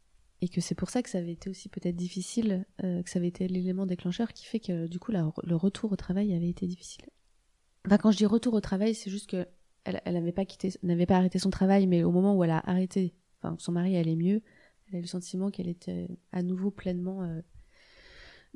[0.42, 3.30] Et que c'est pour ça que ça avait été aussi peut-être difficile, que ça avait
[3.30, 6.68] été l'élément déclencheur qui fait que du coup la, le retour au travail avait été
[6.68, 7.06] difficile.
[7.86, 9.48] Enfin, quand je dis retour au travail, c'est juste que
[9.86, 12.60] elle n'avait pas quitté, n'avait pas arrêté son travail, mais au moment où elle a
[12.70, 14.42] arrêté, enfin son mari allait mieux,
[14.88, 17.42] elle a eu le sentiment qu'elle était à nouveau pleinement euh,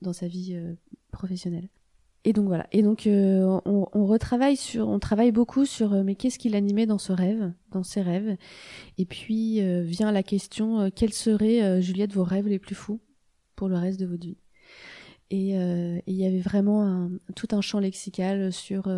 [0.01, 0.73] dans sa vie euh,
[1.11, 1.69] professionnelle.
[2.25, 2.67] Et donc voilà.
[2.71, 6.85] Et donc euh, on, retravaille sur, on travaille beaucoup sur euh, mais qu'est-ce qui l'animait
[6.85, 8.35] dans ce rêve, dans ses rêves?
[8.97, 12.99] Et puis euh, vient la question quels seraient Juliette vos rêves les plus fous
[13.55, 14.37] pour le reste de votre vie?
[15.31, 18.91] Et il y avait vraiment tout un champ lexical sur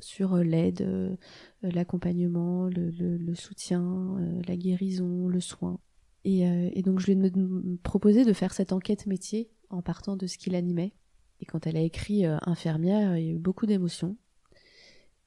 [0.00, 1.18] sur l'aide,
[1.62, 4.16] l'accompagnement, le, soutien,
[4.48, 5.78] la guérison, le soin.
[6.24, 10.26] Et, et donc je lui ai proposé de faire cette enquête métier en partant de
[10.26, 10.94] ce qui l'animait.
[11.40, 14.16] Et quand elle a écrit euh, infirmière, il y a eu beaucoup d'émotions.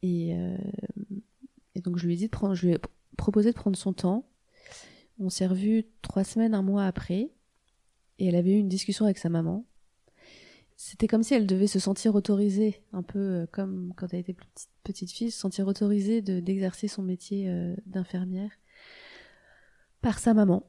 [0.01, 0.57] Et, euh,
[1.75, 2.79] et, donc je lui ai dit de prendre, je lui ai
[3.17, 4.29] proposé de prendre son temps.
[5.19, 7.31] On s'est revu trois semaines, un mois après,
[8.19, 9.65] et elle avait eu une discussion avec sa maman.
[10.77, 14.37] C'était comme si elle devait se sentir autorisée, un peu euh, comme quand elle était
[14.83, 17.53] petite, fille, se sentir autorisée de d'exercer son métier
[17.85, 18.51] d'infirmière
[20.01, 20.63] par sa maman.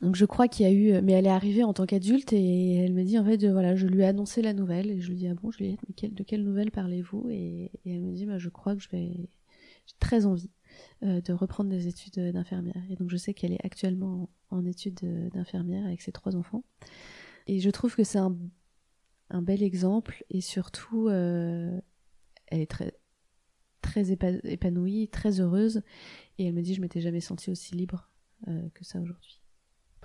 [0.00, 2.76] Donc je crois qu'il y a eu, mais elle est arrivée en tant qu'adulte et
[2.76, 5.16] elle me dit en fait, voilà, je lui ai annoncé la nouvelle et je lui
[5.16, 8.38] dis ah bon, dit mais quelle, de quelle nouvelle parlez-vous et, elle me dit bah
[8.38, 9.10] je crois que je vais,
[9.86, 10.50] j'ai très envie
[11.02, 12.82] euh, de reprendre des études d'infirmière.
[12.90, 15.00] Et donc je sais qu'elle est actuellement en, en études
[15.32, 16.62] d'infirmière avec ses trois enfants.
[17.48, 18.36] Et je trouve que c'est un,
[19.30, 21.80] un bel exemple et surtout euh,
[22.46, 22.94] elle est très
[23.82, 25.82] très épanouie, très heureuse.
[26.38, 28.10] Et elle me dit je m'étais jamais sentie aussi libre
[28.48, 29.37] euh, que ça aujourd'hui.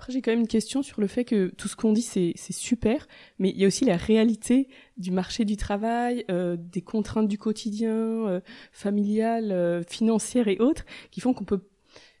[0.08, 3.06] J'ai quand même une question sur le fait que tout ce qu'on dit, c'est, super,
[3.38, 7.38] mais il y a aussi la réalité du marché du travail, euh, des contraintes du
[7.38, 8.40] quotidien, euh,
[8.72, 11.60] familiales, euh, financières et autres, qui font qu'on peut,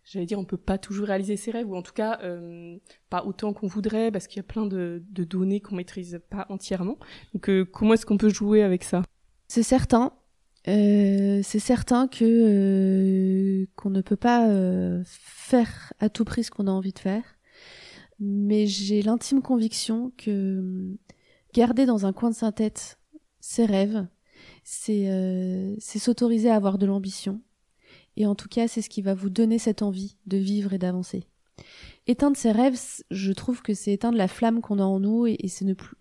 [0.04, 2.76] j'allais dire, on peut pas toujours réaliser ses rêves, ou en tout cas, euh,
[3.10, 6.46] pas autant qu'on voudrait, parce qu'il y a plein de, de données qu'on maîtrise pas
[6.48, 6.98] entièrement.
[7.32, 9.02] Donc, comment est-ce qu'on peut jouer avec ça?
[9.48, 10.12] C'est certain.
[10.66, 14.48] C'est certain que qu'on ne peut pas
[15.04, 17.33] faire à tout prix ce qu'on a envie de faire
[18.24, 20.96] mais j'ai l'intime conviction que hum,
[21.52, 22.98] garder dans un coin de sa tête
[23.40, 24.06] ses rêves,
[24.64, 27.40] c'est euh, s'autoriser à avoir de l'ambition.
[28.16, 30.78] Et en tout cas, c'est ce qui va vous donner cette envie de vivre et
[30.78, 31.24] d'avancer.
[32.06, 32.78] Éteindre ses rêves,
[33.10, 35.74] je trouve que c'est éteindre la flamme qu'on a en nous et, et c'est ne,
[35.74, 35.96] plus,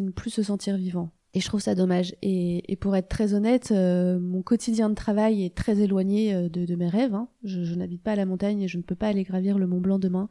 [0.00, 1.10] ne plus se sentir vivant.
[1.34, 2.14] Et je trouve ça dommage.
[2.22, 6.48] Et, et pour être très honnête, euh, mon quotidien de travail est très éloigné euh,
[6.48, 7.14] de, de mes rêves.
[7.14, 7.28] Hein.
[7.44, 9.66] Je, je n'habite pas à la montagne et je ne peux pas aller gravir le
[9.66, 10.28] Mont Blanc demain.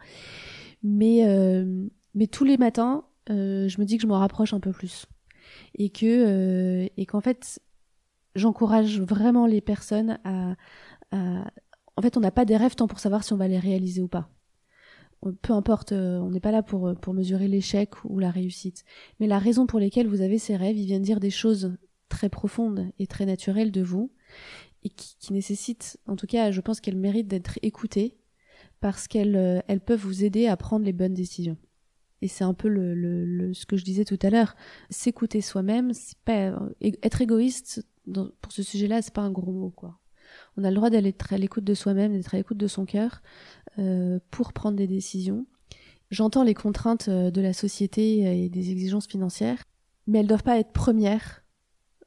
[0.87, 4.59] Mais, euh, mais tous les matins, euh, je me dis que je m'en rapproche un
[4.59, 5.07] peu plus.
[5.73, 7.59] Et que euh, et qu'en fait,
[8.35, 10.55] j'encourage vraiment les personnes à.
[11.97, 14.01] En fait, on n'a pas des rêves tant pour savoir si on va les réaliser
[14.01, 14.29] ou pas
[15.41, 18.83] peu importe, on n'est pas là pour, mesurer l'échec ou la réussite.
[19.19, 21.75] Mais la raison pour laquelle vous avez ces rêves, ils viennent dire des choses
[22.09, 24.11] très profondes et très naturelles de vous
[24.83, 28.13] et qui nécessitent, en tout cas, je pense qu'elles méritent d'être écoutées
[28.85, 31.57] parce qu'elles euh, elles peuvent vous aider à prendre les bonnes décisions.
[32.21, 34.55] Et c'est un peu ce que je disais tout à l'heure.
[34.91, 35.91] S'écouter soi-même,
[36.29, 36.69] euh,
[37.01, 37.83] être égoïste
[38.13, 39.97] pour ce sujet-là, c'est pas un gros mot, quoi.
[40.55, 43.23] On a le droit d'être à l'écoute de soi-même, d'être à l'écoute de son cœur
[43.79, 45.47] euh, pour prendre des décisions.
[46.11, 49.63] J'entends les contraintes de la société et des exigences financières,
[50.05, 51.43] mais elles doivent pas être premières,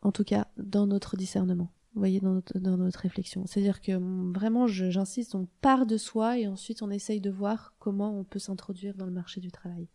[0.03, 1.73] en tout cas dans notre discernement.
[1.95, 3.45] Vous voyez, dans notre, dans notre réflexion.
[3.47, 7.75] C'est-à-dire que mm, vraiment, j'insiste, on part de soi et ensuite on essaye de voir
[7.79, 9.89] comment on peut s'introduire dans le marché du travail.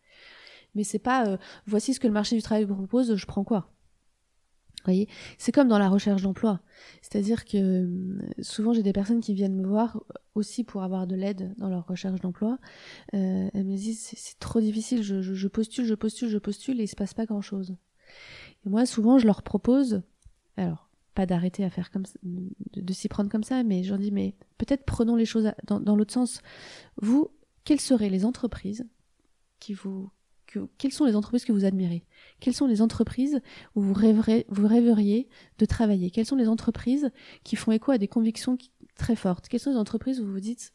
[0.74, 1.36] Mais c'est pas, euh,
[1.66, 3.70] voici ce que le marché du travail propose, je prends quoi?
[4.84, 6.60] Voyez, c'est comme dans la recherche d'emploi.
[7.00, 10.02] C'est-à-dire que euh, souvent j'ai des personnes qui viennent me voir
[10.34, 12.58] aussi pour avoir de l'aide dans leur recherche d'emploi.
[13.14, 16.80] Euh, elles me disent c'est trop difficile, je, je, je, postule, je postule, je postule
[16.80, 17.76] et il se passe pas grand-chose.
[18.66, 20.02] Et moi souvent je leur propose,
[20.58, 20.83] alors
[21.14, 24.10] pas d'arrêter à faire comme ça, de, s'y prendre comme ça, mais je leur dis
[24.10, 26.40] mais peut-être prenons les choses dans, l'autre sens.
[27.00, 27.30] Vous,
[27.64, 28.86] quelles seraient les entreprises
[29.60, 30.10] qui vous
[30.46, 32.04] que, quelles sont les entreprises que vous admirez?
[32.40, 33.40] Quelles sont les entreprises
[33.74, 36.10] où vous, rêverez, vous rêveriez de travailler?
[36.10, 37.10] Quelles sont les entreprises
[37.44, 38.58] qui font écho à des convictions
[38.96, 39.48] très fortes?
[39.48, 40.72] Quelles sont les entreprises où vous vous dites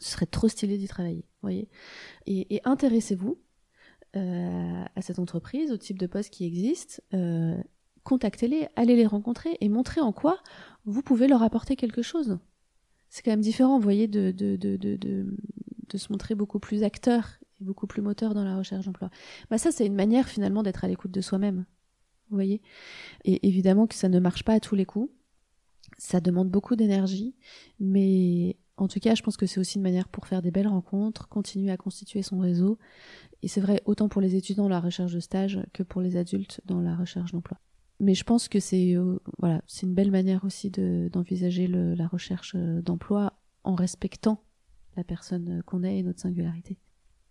[0.00, 1.68] ce serait trop stylé d'y travailler voyez?
[2.26, 3.40] Et, et intéressez-vous
[4.16, 7.04] euh, à cette entreprise, au type de poste qui existe.
[7.12, 7.62] Euh,
[8.08, 10.38] contactez-les, allez les rencontrer et montrez en quoi
[10.86, 12.38] vous pouvez leur apporter quelque chose.
[13.10, 17.38] C'est quand même différent, vous voyez, de, de, de, de, se montrer beaucoup plus acteur
[17.60, 19.10] beaucoup plus moteur dans la recherche d'emploi.
[19.50, 21.66] Bah ça, c'est une manière finalement d'être à l'écoute de soi-même.
[22.30, 22.62] Vous voyez
[23.24, 25.12] Et évidemment que ça ne marche pas à tous les coups.
[25.98, 27.34] Ça demande beaucoup d'énergie,
[27.80, 30.68] mais en tout cas, je pense que c'est aussi une manière pour faire des belles
[30.68, 32.78] rencontres, continuer à constituer son réseau.
[33.42, 36.16] Et c'est vrai autant pour les étudiants dans la recherche de stage que pour les
[36.16, 37.58] adultes dans la recherche d'emploi.
[38.00, 42.52] Mais je pense que c'est euh, voilà, c'est une belle manière aussi d'envisager la recherche
[42.54, 43.32] euh, d'emploi
[43.64, 44.42] en respectant
[44.96, 46.78] la personne qu'on est et notre singularité.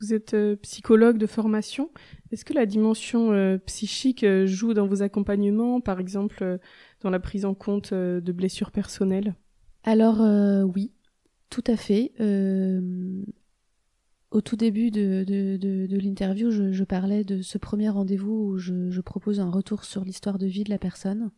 [0.02, 1.90] Vous êtes euh, psychologue de formation.
[2.32, 6.60] Est-ce que la dimension euh, psychique joue dans vos accompagnements, par exemple
[7.02, 9.36] dans la prise en compte de blessures personnelles?
[9.84, 10.20] Alors
[10.66, 10.92] oui,
[11.50, 12.12] tout à fait.
[14.32, 19.40] Au tout début de, de, l'interview, je, parlais de ce premier rendez-vous où je, propose
[19.40, 21.32] un retour sur l'histoire de vie de la personne.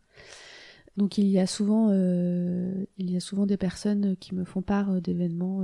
[0.97, 5.01] Donc il y a souvent, il y a souvent des personnes qui me font part
[5.01, 5.63] d'événements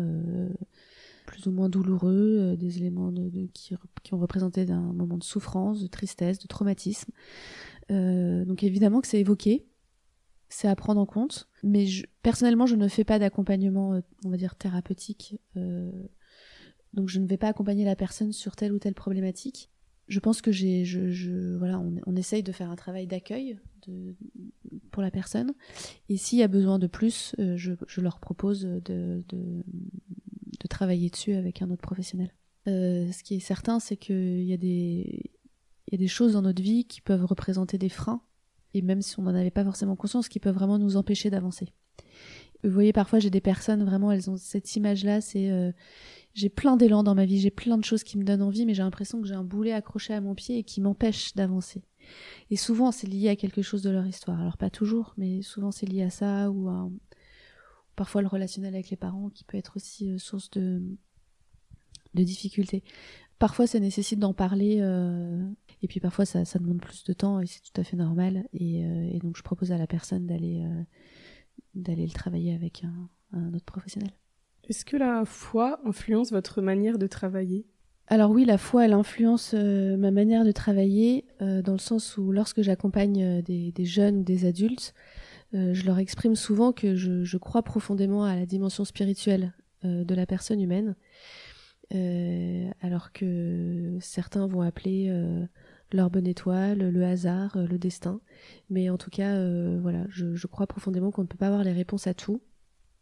[1.26, 3.11] plus ou moins douloureux, euh, des éléments
[3.53, 7.11] qui, qui, ont représenté un moment de souffrance, de tristesse, de traumatisme.
[7.91, 9.65] Euh, donc évidemment que c'est évoqué,
[10.49, 11.86] c'est à prendre en compte, mais
[12.23, 15.91] personnellement je ne fais pas d'accompagnement, euh, on va dire thérapeutique, euh,
[16.96, 19.70] donc je ne vais pas accompagner la personne sur telle ou telle problématique.
[20.08, 20.84] Je pense que j'ai,
[21.58, 23.60] voilà, on, essaye de faire un travail d'accueil
[24.91, 25.54] pour la personne,
[26.10, 29.24] et s'il y a besoin de plus, euh, je, leur propose de,
[30.70, 32.34] travailler dessus avec un autre professionnel.
[32.68, 35.32] Euh, ce qui est certain, c'est qu'il y a des
[35.91, 38.22] y a des choses dans notre vie qui peuvent représenter des freins,
[38.74, 41.68] et même si on n'en avait pas forcément conscience, qui peuvent vraiment nous empêcher d'avancer.
[42.64, 45.72] Vous voyez, parfois j'ai des personnes vraiment, elles ont cette image-là, c'est euh,
[46.36, 48.73] j'ai plein d'élan dans ma vie, j'ai plein de choses qui me donnent envie, mais
[48.73, 51.81] j'ai l'impression que j'ai un boulet accroché à mon pied et qui m'empêche d'avancer.
[52.51, 54.39] Et souvent c'est lié à quelque chose de leur histoire.
[54.41, 56.89] Alors pas toujours, mais souvent c'est lié à ça ou à
[57.95, 60.83] parfois le relationnel avec les parents qui peut être aussi euh, source de,
[62.13, 62.83] de difficultés.
[63.39, 65.41] Parfois ça nécessite d'en parler euh,
[65.81, 68.45] et puis parfois ça, ça, demande plus de temps et c'est tout à fait normal
[68.51, 70.83] et, euh, et, donc je propose à la personne d'aller euh,
[71.75, 74.11] d'aller le travailler avec un, un autre professionnel.
[74.70, 77.66] Est-ce que la foi influence votre manière de travailler?
[78.07, 82.18] Alors oui, la foi, elle influence euh, ma manière de travailler euh, dans le sens
[82.18, 84.93] où lorsque j'accompagne des, des, jeunes ou des adultes,
[85.55, 89.53] euh, je leur exprime souvent que je, crois profondément à la dimension spirituelle
[89.86, 90.95] euh, de la personne humaine,
[91.93, 95.13] euh, alors que certains vont appeler
[95.91, 98.20] leur bonne étoile, le hasard, le destin.
[98.70, 99.34] Mais en tout cas,
[99.78, 102.41] voilà, je, crois profondément qu'on ne peut pas avoir les réponses à tout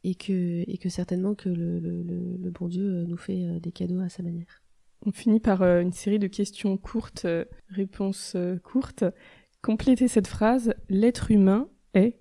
[0.03, 2.03] et que, et que certainement que le, le,
[2.37, 4.61] le bon Dieu nous fait des cadeaux à sa manière.
[5.05, 7.27] On finit par une série de questions courtes,
[7.69, 9.03] réponses courtes.
[9.61, 12.19] Complétez cette phrase, l'être humain est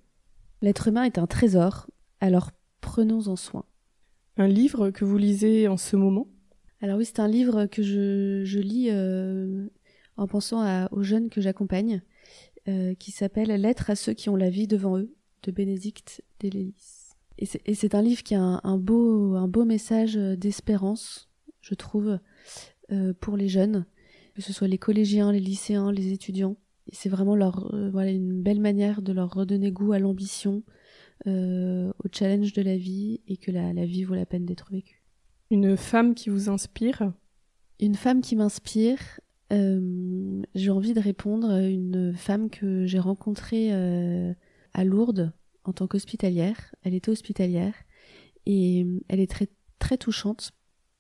[0.63, 3.65] L'être humain est un trésor, alors prenons-en soin.
[4.37, 6.29] un livre que vous lisez en ce moment?
[6.81, 9.67] Alors oui, c'est un livre que je, je lis euh,
[10.17, 12.03] en pensant à- aux jeunes que j'accompagne,
[12.69, 15.13] euh, qui s'appelle Lettres à ceux qui ont la vie devant eux,
[15.43, 17.02] de Bénédicte Delélis.
[17.39, 21.29] Et c'est- un livre qui a un, un beau, un beau message d'espérance,
[21.61, 22.19] je trouve,
[22.91, 23.87] euh, pour les jeunes,
[24.35, 26.57] que ce soit les collégiens, les lycéens, les étudiants.
[26.91, 30.63] Et c'est vraiment leur, euh, voilà, une belle manière de leur redonner goût à l'ambition,
[31.27, 34.71] euh, au challenge de la vie, et que la, la vie vaut la peine d'être
[34.71, 35.03] vécue.
[35.51, 37.13] Une femme qui vous inspire?
[37.81, 38.99] Une femme qui m'inspire,
[39.53, 44.33] euh, j'ai envie de répondre à une femme que j'ai rencontrée euh,
[44.73, 45.33] à Lourdes
[45.65, 46.75] en tant qu'hospitalière.
[46.83, 47.75] Elle était hospitalière
[48.47, 49.49] et euh, elle est très
[49.79, 50.53] très touchante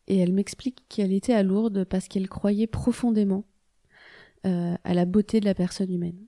[0.08, 3.46] et elle m'explique qu'elle était à Lourdes parce qu'elle croyait profondément
[4.46, 6.26] euh, à la beauté de la personne humaine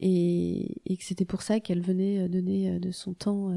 [0.00, 3.54] et, que c'était pour ça qu'elle venait euh, donner de son temps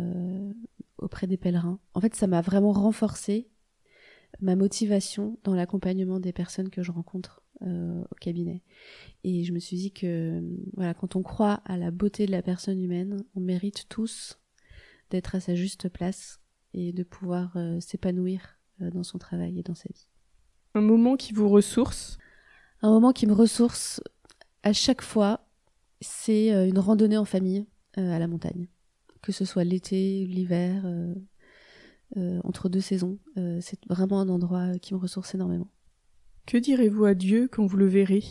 [0.97, 1.79] auprès des pèlerins.
[1.93, 3.49] En fait, ça m'a vraiment renforcé
[4.41, 8.61] ma motivation dans l'accompagnement des personnes que je rencontre euh, au cabinet.
[9.23, 10.43] Et je me suis dit que
[10.73, 14.37] voilà, quand on croit à la beauté de la personne humaine, on mérite tous
[15.09, 16.41] d'être à sa juste place
[16.73, 20.07] et de pouvoir euh, s'épanouir euh, dans son travail et dans sa vie.
[20.73, 22.17] Un moment qui vous ressource?
[22.81, 24.01] Un moment qui me ressource
[24.63, 25.47] à chaque fois,
[26.01, 28.67] c'est une randonnée en famille à la montagne.
[29.21, 30.85] Que ce soit l'été, l'hiver,
[32.43, 33.17] entre deux saisons.
[33.61, 35.69] C'est vraiment un endroit qui me ressource énormément.
[36.45, 38.23] Que direz-vous à Dieu quand vous le verrez?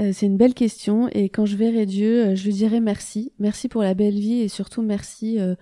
[0.00, 3.32] Euh, c'est une belle question et quand je verrai Dieu, euh, je lui dirai merci.
[3.38, 5.54] Merci pour la belle vie et surtout merci euh,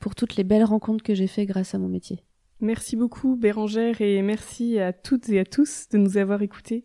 [0.00, 2.24] pour toutes les belles rencontres que j'ai faites grâce à mon métier.
[2.58, 6.84] Merci beaucoup Bérangère et merci à toutes et à tous de nous avoir écoutés.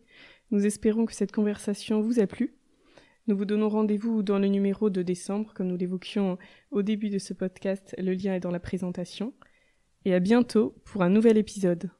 [0.51, 2.53] Nous espérons que cette conversation vous a plu.
[3.25, 6.37] Nous vous donnons rendez-vous dans le numéro de décembre, comme nous l'évoquions
[6.69, 7.95] au début de ce podcast.
[7.97, 9.33] Le lien est dans la présentation.
[10.05, 11.89] Et à bientôt pour un nouvel épisode.